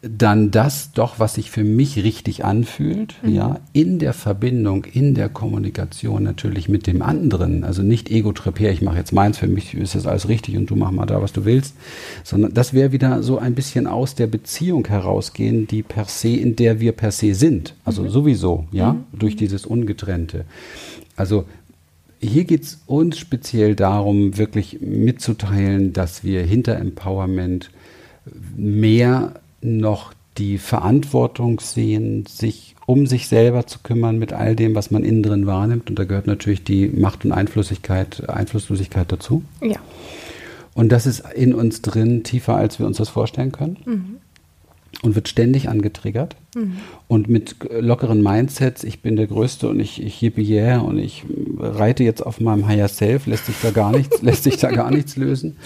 dann 0.00 0.52
das 0.52 0.92
doch, 0.92 1.18
was 1.18 1.34
sich 1.34 1.50
für 1.50 1.64
mich 1.64 1.96
richtig 1.96 2.44
anfühlt, 2.44 3.16
mhm. 3.22 3.34
ja, 3.34 3.60
in 3.72 3.98
der 3.98 4.12
Verbindung, 4.12 4.84
in 4.84 5.14
der 5.14 5.28
Kommunikation 5.28 6.22
natürlich 6.22 6.68
mit 6.68 6.86
dem 6.86 7.02
anderen, 7.02 7.64
also 7.64 7.82
nicht 7.82 8.08
Ego-Trip 8.10 8.60
her, 8.60 8.70
ich 8.70 8.80
mache 8.80 8.98
jetzt 8.98 9.12
meins, 9.12 9.38
für 9.38 9.48
mich 9.48 9.74
ist 9.74 9.96
das 9.96 10.06
alles 10.06 10.28
richtig 10.28 10.56
und 10.56 10.70
du 10.70 10.76
mach 10.76 10.92
mal 10.92 11.06
da, 11.06 11.20
was 11.20 11.32
du 11.32 11.44
willst, 11.44 11.74
sondern 12.22 12.54
das 12.54 12.74
wäre 12.74 12.92
wieder 12.92 13.24
so 13.24 13.38
ein 13.38 13.54
bisschen 13.54 13.88
aus 13.88 14.14
der 14.14 14.28
Beziehung 14.28 14.86
herausgehen, 14.86 15.66
die 15.66 15.82
per 15.82 16.04
se, 16.04 16.28
in 16.28 16.54
der 16.54 16.78
wir 16.78 16.92
per 16.92 17.10
se 17.10 17.34
sind, 17.34 17.74
also 17.84 18.02
mhm. 18.02 18.10
sowieso, 18.10 18.66
ja, 18.70 18.92
mhm. 18.92 19.04
durch 19.18 19.34
dieses 19.34 19.66
Ungetrennte. 19.66 20.44
Also 21.16 21.44
hier 22.20 22.44
geht 22.44 22.62
es 22.62 22.82
uns 22.86 23.18
speziell 23.18 23.74
darum, 23.74 24.38
wirklich 24.38 24.80
mitzuteilen, 24.80 25.92
dass 25.92 26.22
wir 26.22 26.42
hinter 26.42 26.76
Empowerment 26.76 27.70
mehr 28.56 29.34
noch 29.60 30.12
die 30.38 30.58
Verantwortung 30.58 31.60
sehen, 31.60 32.24
sich 32.26 32.76
um 32.86 33.06
sich 33.06 33.28
selber 33.28 33.66
zu 33.66 33.80
kümmern 33.80 34.18
mit 34.18 34.32
all 34.32 34.56
dem, 34.56 34.74
was 34.74 34.90
man 34.90 35.04
innen 35.04 35.22
drin 35.22 35.46
wahrnimmt. 35.46 35.90
Und 35.90 35.98
da 35.98 36.04
gehört 36.04 36.26
natürlich 36.26 36.64
die 36.64 36.88
Macht 36.88 37.24
und 37.24 37.32
Einflusslosigkeit, 37.32 38.28
Einflusslosigkeit 38.30 39.10
dazu. 39.12 39.42
Ja. 39.60 39.76
Und 40.74 40.90
das 40.90 41.06
ist 41.06 41.24
in 41.34 41.54
uns 41.54 41.82
drin 41.82 42.22
tiefer, 42.22 42.54
als 42.54 42.78
wir 42.78 42.86
uns 42.86 42.96
das 42.98 43.08
vorstellen 43.08 43.52
können. 43.52 43.76
Mhm. 43.84 44.16
Und 45.02 45.14
wird 45.14 45.28
ständig 45.28 45.68
angetriggert. 45.68 46.34
Mhm. 46.54 46.78
Und 47.08 47.28
mit 47.28 47.56
lockeren 47.70 48.22
Mindsets, 48.22 48.82
ich 48.82 49.02
bin 49.02 49.16
der 49.16 49.26
Größte 49.26 49.68
und 49.68 49.80
ich, 49.80 50.02
ich 50.02 50.14
hippe 50.14 50.40
yeah 50.40 50.78
und 50.78 50.98
ich 50.98 51.24
reite 51.58 52.04
jetzt 52.04 52.24
auf 52.24 52.40
meinem 52.40 52.66
Higher 52.66 52.88
Self, 52.88 53.26
lässt 53.26 53.46
sich 53.46 53.56
da 53.62 53.70
gar 53.70 53.92
nichts, 53.92 54.22
lässt 54.22 54.44
sich 54.44 54.56
da 54.56 54.70
gar 54.70 54.90
nichts 54.90 55.16
lösen. 55.16 55.56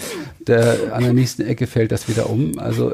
Der, 0.45 0.93
an 0.93 1.03
der 1.03 1.13
nächsten 1.13 1.43
Ecke 1.43 1.67
fällt 1.67 1.93
das 1.93 2.09
wieder 2.09 2.29
um. 2.29 2.59
Also 2.59 2.91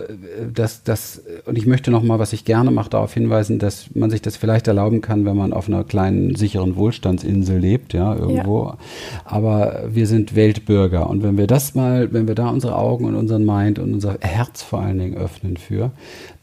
das, 0.54 0.84
das, 0.84 1.24
und 1.46 1.58
ich 1.58 1.66
möchte 1.66 1.90
nochmal, 1.90 2.20
was 2.20 2.32
ich 2.32 2.46
gerne 2.46 2.70
mache, 2.70 2.92
darauf 2.92 3.14
hinweisen, 3.14 3.58
dass 3.58 3.88
man 3.96 4.12
sich 4.12 4.22
das 4.22 4.38
vielleicht 4.38 4.68
erlauben 4.68 5.02
kann, 5.02 5.26
wenn 5.26 5.36
man 5.36 5.52
auf 5.52 5.68
einer 5.68 5.84
kleinen, 5.84 6.36
sicheren 6.36 6.76
Wohlstandsinsel 6.76 7.58
lebt, 7.58 7.94
ja, 7.94 8.16
irgendwo. 8.16 8.66
Ja. 8.66 8.78
Aber 9.26 9.86
wir 9.90 10.06
sind 10.06 10.36
Weltbürger. 10.36 11.10
Und 11.10 11.24
wenn 11.24 11.40
wir 11.40 11.48
das 11.48 11.74
mal, 11.74 12.14
wenn 12.14 12.28
wir 12.28 12.36
da 12.36 12.50
unsere 12.50 12.76
Augen 12.76 13.06
und 13.06 13.16
unseren 13.16 13.46
Mind 13.46 13.80
und 13.80 13.96
unser 13.96 14.18
Herz 14.22 14.62
vor 14.62 14.82
allen 14.82 15.00
Dingen 15.00 15.18
öffnen 15.18 15.58
für, 15.58 15.92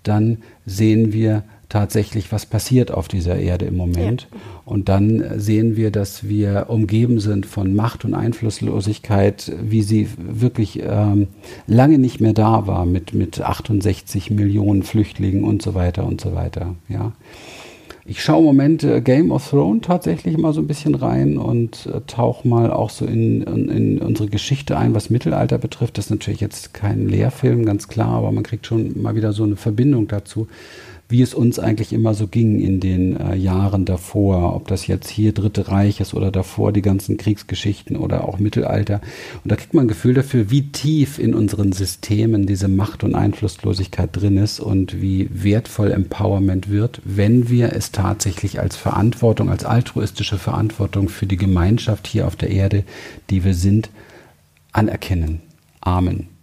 dann 0.08 0.38
sehen 0.64 1.12
wir 1.12 1.44
tatsächlich, 1.68 2.30
was 2.30 2.46
passiert 2.46 2.90
auf 2.90 3.08
dieser 3.08 3.36
Erde 3.36 3.66
im 3.66 3.76
Moment. 3.76 4.28
Ja. 4.30 4.38
Und 4.64 4.88
dann 4.88 5.24
sehen 5.36 5.76
wir, 5.76 5.90
dass 5.90 6.28
wir 6.28 6.66
umgeben 6.68 7.18
sind 7.18 7.46
von 7.46 7.74
Macht 7.74 8.04
und 8.04 8.14
Einflusslosigkeit, 8.14 9.52
wie 9.62 9.82
sie 9.82 10.08
wirklich 10.16 10.80
ähm, 10.82 11.28
lange 11.66 11.98
nicht 11.98 12.20
mehr 12.20 12.32
da 12.32 12.66
war, 12.66 12.86
mit, 12.86 13.14
mit 13.14 13.40
68 13.40 14.30
Millionen 14.30 14.82
Flüchtlingen 14.82 15.44
und 15.44 15.62
so 15.62 15.74
weiter 15.74 16.04
und 16.04 16.20
so 16.20 16.34
weiter. 16.34 16.74
Ja. 16.88 17.12
Ich 18.08 18.22
schaue 18.22 18.38
im 18.38 18.44
Moment 18.44 18.84
äh, 18.84 19.00
Game 19.00 19.32
of 19.32 19.50
Thrones 19.50 19.82
tatsächlich 19.82 20.38
mal 20.38 20.52
so 20.52 20.60
ein 20.60 20.68
bisschen 20.68 20.94
rein 20.94 21.38
und 21.38 21.86
äh, 21.86 22.00
tauche 22.06 22.46
mal 22.46 22.70
auch 22.70 22.90
so 22.90 23.04
in, 23.04 23.42
in, 23.42 23.68
in, 23.68 23.98
unsere 23.98 24.28
Geschichte 24.28 24.78
ein, 24.78 24.94
was 24.94 25.10
Mittelalter 25.10 25.58
betrifft. 25.58 25.98
Das 25.98 26.06
ist 26.06 26.10
natürlich 26.10 26.40
jetzt 26.40 26.72
kein 26.72 27.08
Lehrfilm, 27.08 27.64
ganz 27.64 27.88
klar, 27.88 28.10
aber 28.10 28.30
man 28.30 28.44
kriegt 28.44 28.66
schon 28.66 29.02
mal 29.02 29.16
wieder 29.16 29.32
so 29.32 29.42
eine 29.42 29.56
Verbindung 29.56 30.06
dazu 30.06 30.46
wie 31.08 31.22
es 31.22 31.34
uns 31.34 31.58
eigentlich 31.58 31.92
immer 31.92 32.14
so 32.14 32.26
ging 32.26 32.60
in 32.60 32.80
den 32.80 33.16
äh, 33.16 33.36
Jahren 33.36 33.84
davor, 33.84 34.56
ob 34.56 34.66
das 34.68 34.86
jetzt 34.86 35.08
hier 35.08 35.32
Dritte 35.32 35.68
Reich 35.68 36.00
ist 36.00 36.14
oder 36.14 36.32
davor 36.32 36.72
die 36.72 36.82
ganzen 36.82 37.16
Kriegsgeschichten 37.16 37.96
oder 37.96 38.28
auch 38.28 38.38
Mittelalter. 38.38 39.00
Und 39.44 39.52
da 39.52 39.56
kriegt 39.56 39.74
man 39.74 39.84
ein 39.84 39.88
Gefühl 39.88 40.14
dafür, 40.14 40.50
wie 40.50 40.72
tief 40.72 41.18
in 41.18 41.34
unseren 41.34 41.72
Systemen 41.72 42.46
diese 42.46 42.68
Macht 42.68 43.04
und 43.04 43.14
Einflusslosigkeit 43.14 44.10
drin 44.12 44.36
ist 44.36 44.58
und 44.58 45.00
wie 45.00 45.28
wertvoll 45.32 45.92
Empowerment 45.92 46.70
wird, 46.70 47.00
wenn 47.04 47.48
wir 47.48 47.72
es 47.72 47.92
tatsächlich 47.92 48.58
als 48.58 48.76
Verantwortung, 48.76 49.48
als 49.48 49.64
altruistische 49.64 50.38
Verantwortung 50.38 51.08
für 51.08 51.26
die 51.26 51.36
Gemeinschaft 51.36 52.06
hier 52.06 52.26
auf 52.26 52.34
der 52.34 52.50
Erde, 52.50 52.82
die 53.30 53.44
wir 53.44 53.54
sind, 53.54 53.90
anerkennen. 54.72 55.45
Amen. 55.86 56.26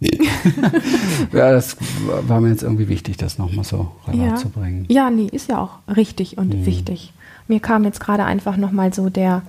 ja, 1.32 1.52
das 1.52 1.76
war 2.22 2.40
mir 2.40 2.48
jetzt 2.48 2.62
irgendwie 2.62 2.88
wichtig, 2.88 3.18
das 3.18 3.36
nochmal 3.36 3.66
so 3.66 3.92
rüberzubringen. 4.08 4.86
Ja. 4.88 5.04
ja, 5.04 5.10
nee, 5.10 5.28
ist 5.30 5.50
ja 5.50 5.58
auch 5.58 5.80
richtig 5.94 6.38
und 6.38 6.54
mhm. 6.54 6.64
wichtig. 6.64 7.12
Mir 7.46 7.60
kam 7.60 7.84
jetzt 7.84 8.00
gerade 8.00 8.24
einfach 8.24 8.56
nochmal 8.56 8.94
so 8.94 9.10
der, 9.10 9.42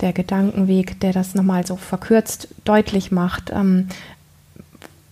der 0.00 0.14
Gedankenweg, 0.14 0.98
der 1.00 1.12
das 1.12 1.34
nochmal 1.34 1.66
so 1.66 1.76
verkürzt 1.76 2.48
deutlich 2.64 3.12
macht, 3.12 3.52
ähm, 3.54 3.88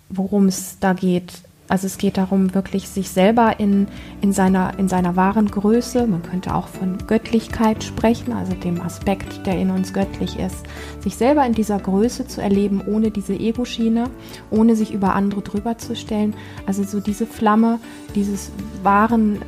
worum 0.08 0.46
es 0.46 0.78
da 0.80 0.94
geht 0.94 1.34
also 1.66 1.86
es 1.86 1.96
geht 1.96 2.18
darum, 2.18 2.54
wirklich 2.54 2.88
sich 2.88 3.08
selber 3.08 3.58
in, 3.58 3.88
in, 4.20 4.32
seiner, 4.32 4.78
in 4.78 4.88
seiner 4.88 5.16
wahren 5.16 5.50
Größe, 5.50 6.06
man 6.06 6.22
könnte 6.22 6.54
auch 6.54 6.68
von 6.68 6.98
Göttlichkeit 7.06 7.82
sprechen, 7.82 8.32
also 8.32 8.52
dem 8.52 8.82
Aspekt, 8.82 9.46
der 9.46 9.58
in 9.58 9.70
uns 9.70 9.94
göttlich 9.94 10.38
ist, 10.38 10.64
sich 11.00 11.16
selber 11.16 11.46
in 11.46 11.54
dieser 11.54 11.78
Größe 11.78 12.26
zu 12.26 12.42
erleben, 12.42 12.82
ohne 12.86 13.10
diese 13.10 13.32
Ego-Schiene, 13.32 14.10
ohne 14.50 14.76
sich 14.76 14.92
über 14.92 15.14
andere 15.14 15.40
drüber 15.40 15.78
zu 15.78 15.96
stellen. 15.96 16.34
Also 16.66 16.84
so 16.84 17.00
diese 17.00 17.26
Flamme 17.26 17.80
dieses 18.14 18.52
wahren 18.82 19.40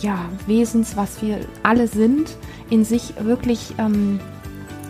ja, 0.00 0.18
Wesens, 0.46 0.96
was 0.96 1.22
wir 1.22 1.40
alle 1.64 1.88
sind, 1.88 2.36
in 2.70 2.84
sich 2.84 3.14
wirklich 3.20 3.74
ähm, 3.78 4.20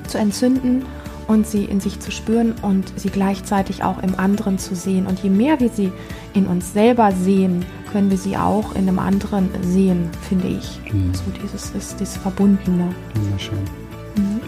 zu 0.07 0.19
entzünden 0.19 0.85
und 1.27 1.47
sie 1.47 1.65
in 1.65 1.81
sich 1.81 2.01
zu 2.01 2.11
spüren 2.11 2.55
und 2.63 2.93
sie 2.97 3.09
gleichzeitig 3.09 3.83
auch 3.83 4.03
im 4.03 4.19
anderen 4.19 4.59
zu 4.59 4.75
sehen. 4.75 5.07
Und 5.07 5.23
je 5.23 5.31
mehr 5.31 5.61
wir 5.61 5.71
sie 5.71 5.93
in 6.33 6.47
uns 6.47 6.73
selber 6.73 7.13
sehen, 7.13 7.65
können 7.91 8.11
wir 8.11 8.19
sie 8.19 8.37
auch 8.37 8.75
in 8.75 8.89
einem 8.89 8.99
anderen 8.99 9.51
sehen, 9.63 10.11
finde 10.29 10.49
ich. 10.49 10.81
Mhm. 10.93 11.15
So 11.15 11.23
dieses 11.43 11.71
ist 11.71 12.01
dieses 12.01 12.17
Verbundene. 12.17 12.95
Wunderschön. 13.15 13.59
Mhm. 14.17 14.41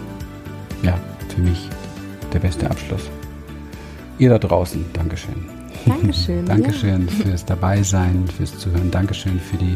Ja, 0.83 0.97
für 1.29 1.41
mich 1.41 1.69
der 2.33 2.39
beste 2.39 2.69
Abschluss. 2.69 3.09
Ihr 4.19 4.29
da 4.29 4.39
draußen, 4.39 4.83
Dankeschön. 4.93 5.45
Dankeschön. 5.85 6.45
Dankeschön 6.45 7.07
ja. 7.07 7.23
fürs 7.23 7.45
Dabeisein, 7.45 8.25
fürs 8.35 8.57
Zuhören. 8.57 8.91
Dankeschön 8.91 9.39
für 9.39 9.57
die 9.57 9.75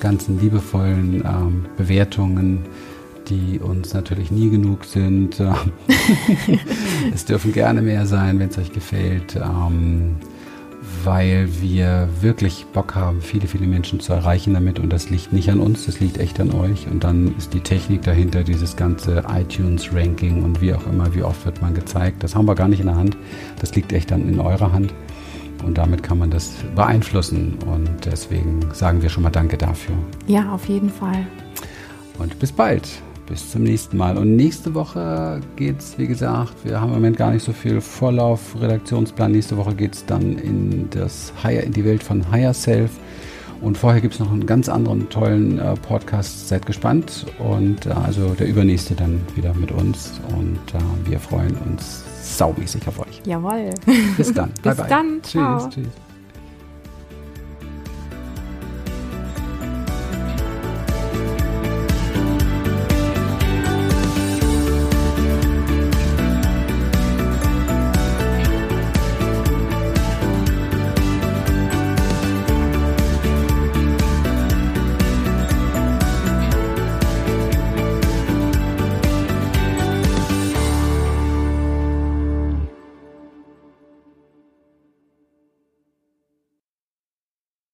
ganzen 0.00 0.40
liebevollen 0.40 1.22
ähm, 1.24 1.66
Bewertungen 1.76 2.64
die 3.28 3.58
uns 3.58 3.94
natürlich 3.94 4.30
nie 4.30 4.50
genug 4.50 4.84
sind. 4.84 5.40
es 7.14 7.24
dürfen 7.24 7.52
gerne 7.52 7.82
mehr 7.82 8.06
sein, 8.06 8.38
wenn 8.38 8.48
es 8.48 8.58
euch 8.58 8.72
gefällt, 8.72 9.36
ähm, 9.36 10.16
weil 11.04 11.48
wir 11.60 12.08
wirklich 12.20 12.66
Bock 12.72 12.94
haben, 12.94 13.20
viele, 13.20 13.46
viele 13.46 13.66
Menschen 13.66 14.00
zu 14.00 14.12
erreichen 14.12 14.54
damit. 14.54 14.78
Und 14.78 14.90
das 14.92 15.10
liegt 15.10 15.32
nicht 15.32 15.50
an 15.50 15.60
uns, 15.60 15.86
das 15.86 16.00
liegt 16.00 16.18
echt 16.18 16.40
an 16.40 16.52
euch. 16.52 16.86
Und 16.88 17.04
dann 17.04 17.34
ist 17.36 17.54
die 17.54 17.60
Technik 17.60 18.02
dahinter, 18.02 18.42
dieses 18.42 18.76
ganze 18.76 19.24
iTunes-Ranking 19.28 20.42
und 20.42 20.60
wie 20.60 20.74
auch 20.74 20.86
immer, 20.86 21.14
wie 21.14 21.22
oft 21.22 21.44
wird 21.44 21.62
man 21.62 21.74
gezeigt. 21.74 22.22
Das 22.22 22.34
haben 22.34 22.46
wir 22.46 22.54
gar 22.54 22.68
nicht 22.68 22.80
in 22.80 22.86
der 22.86 22.96
Hand. 22.96 23.16
Das 23.60 23.74
liegt 23.74 23.92
echt 23.92 24.10
dann 24.10 24.28
in 24.28 24.40
eurer 24.40 24.72
Hand. 24.72 24.92
Und 25.64 25.78
damit 25.78 26.02
kann 26.02 26.18
man 26.18 26.30
das 26.30 26.52
beeinflussen. 26.74 27.54
Und 27.66 28.04
deswegen 28.04 28.60
sagen 28.72 29.02
wir 29.02 29.08
schon 29.08 29.22
mal 29.22 29.30
Danke 29.30 29.56
dafür. 29.56 29.94
Ja, 30.26 30.52
auf 30.52 30.66
jeden 30.66 30.90
Fall. 30.90 31.26
Und 32.18 32.38
bis 32.38 32.52
bald 32.52 32.88
bis 33.26 33.50
zum 33.50 33.62
nächsten 33.62 33.96
Mal. 33.96 34.16
Und 34.16 34.36
nächste 34.36 34.74
Woche 34.74 35.40
geht 35.56 35.80
es, 35.80 35.98
wie 35.98 36.06
gesagt, 36.06 36.54
wir 36.64 36.80
haben 36.80 36.88
im 36.88 36.94
Moment 36.94 37.16
gar 37.16 37.30
nicht 37.30 37.44
so 37.44 37.52
viel 37.52 37.80
Vorlauf, 37.80 38.56
Redaktionsplan. 38.60 39.32
Nächste 39.32 39.56
Woche 39.56 39.74
geht 39.74 39.94
es 39.94 40.06
dann 40.06 40.38
in, 40.38 40.88
das 40.90 41.32
Higher, 41.42 41.62
in 41.64 41.72
die 41.72 41.84
Welt 41.84 42.02
von 42.02 42.30
Higher 42.30 42.54
Self. 42.54 42.90
Und 43.60 43.78
vorher 43.78 44.00
gibt 44.00 44.14
es 44.14 44.20
noch 44.20 44.30
einen 44.30 44.46
ganz 44.46 44.68
anderen 44.68 45.08
tollen 45.08 45.58
äh, 45.58 45.74
Podcast. 45.74 46.48
Seid 46.48 46.66
gespannt. 46.66 47.26
Und 47.38 47.86
äh, 47.86 47.90
also 47.90 48.34
der 48.34 48.48
übernächste 48.48 48.94
dann 48.94 49.20
wieder 49.34 49.54
mit 49.54 49.72
uns. 49.72 50.20
Und 50.36 50.58
äh, 50.74 51.10
wir 51.10 51.18
freuen 51.18 51.56
uns 51.66 52.04
saumäßig 52.22 52.86
auf 52.86 53.00
euch. 53.00 53.22
Jawohl. 53.24 53.70
Bis 54.16 54.32
dann. 54.32 54.50
Bis 54.62 54.62
bye, 54.62 54.74
bye. 54.74 54.86
dann. 54.88 55.22
Ciao. 55.22 55.58
Tschüss. 55.58 55.74
Tschüss. 55.74 56.05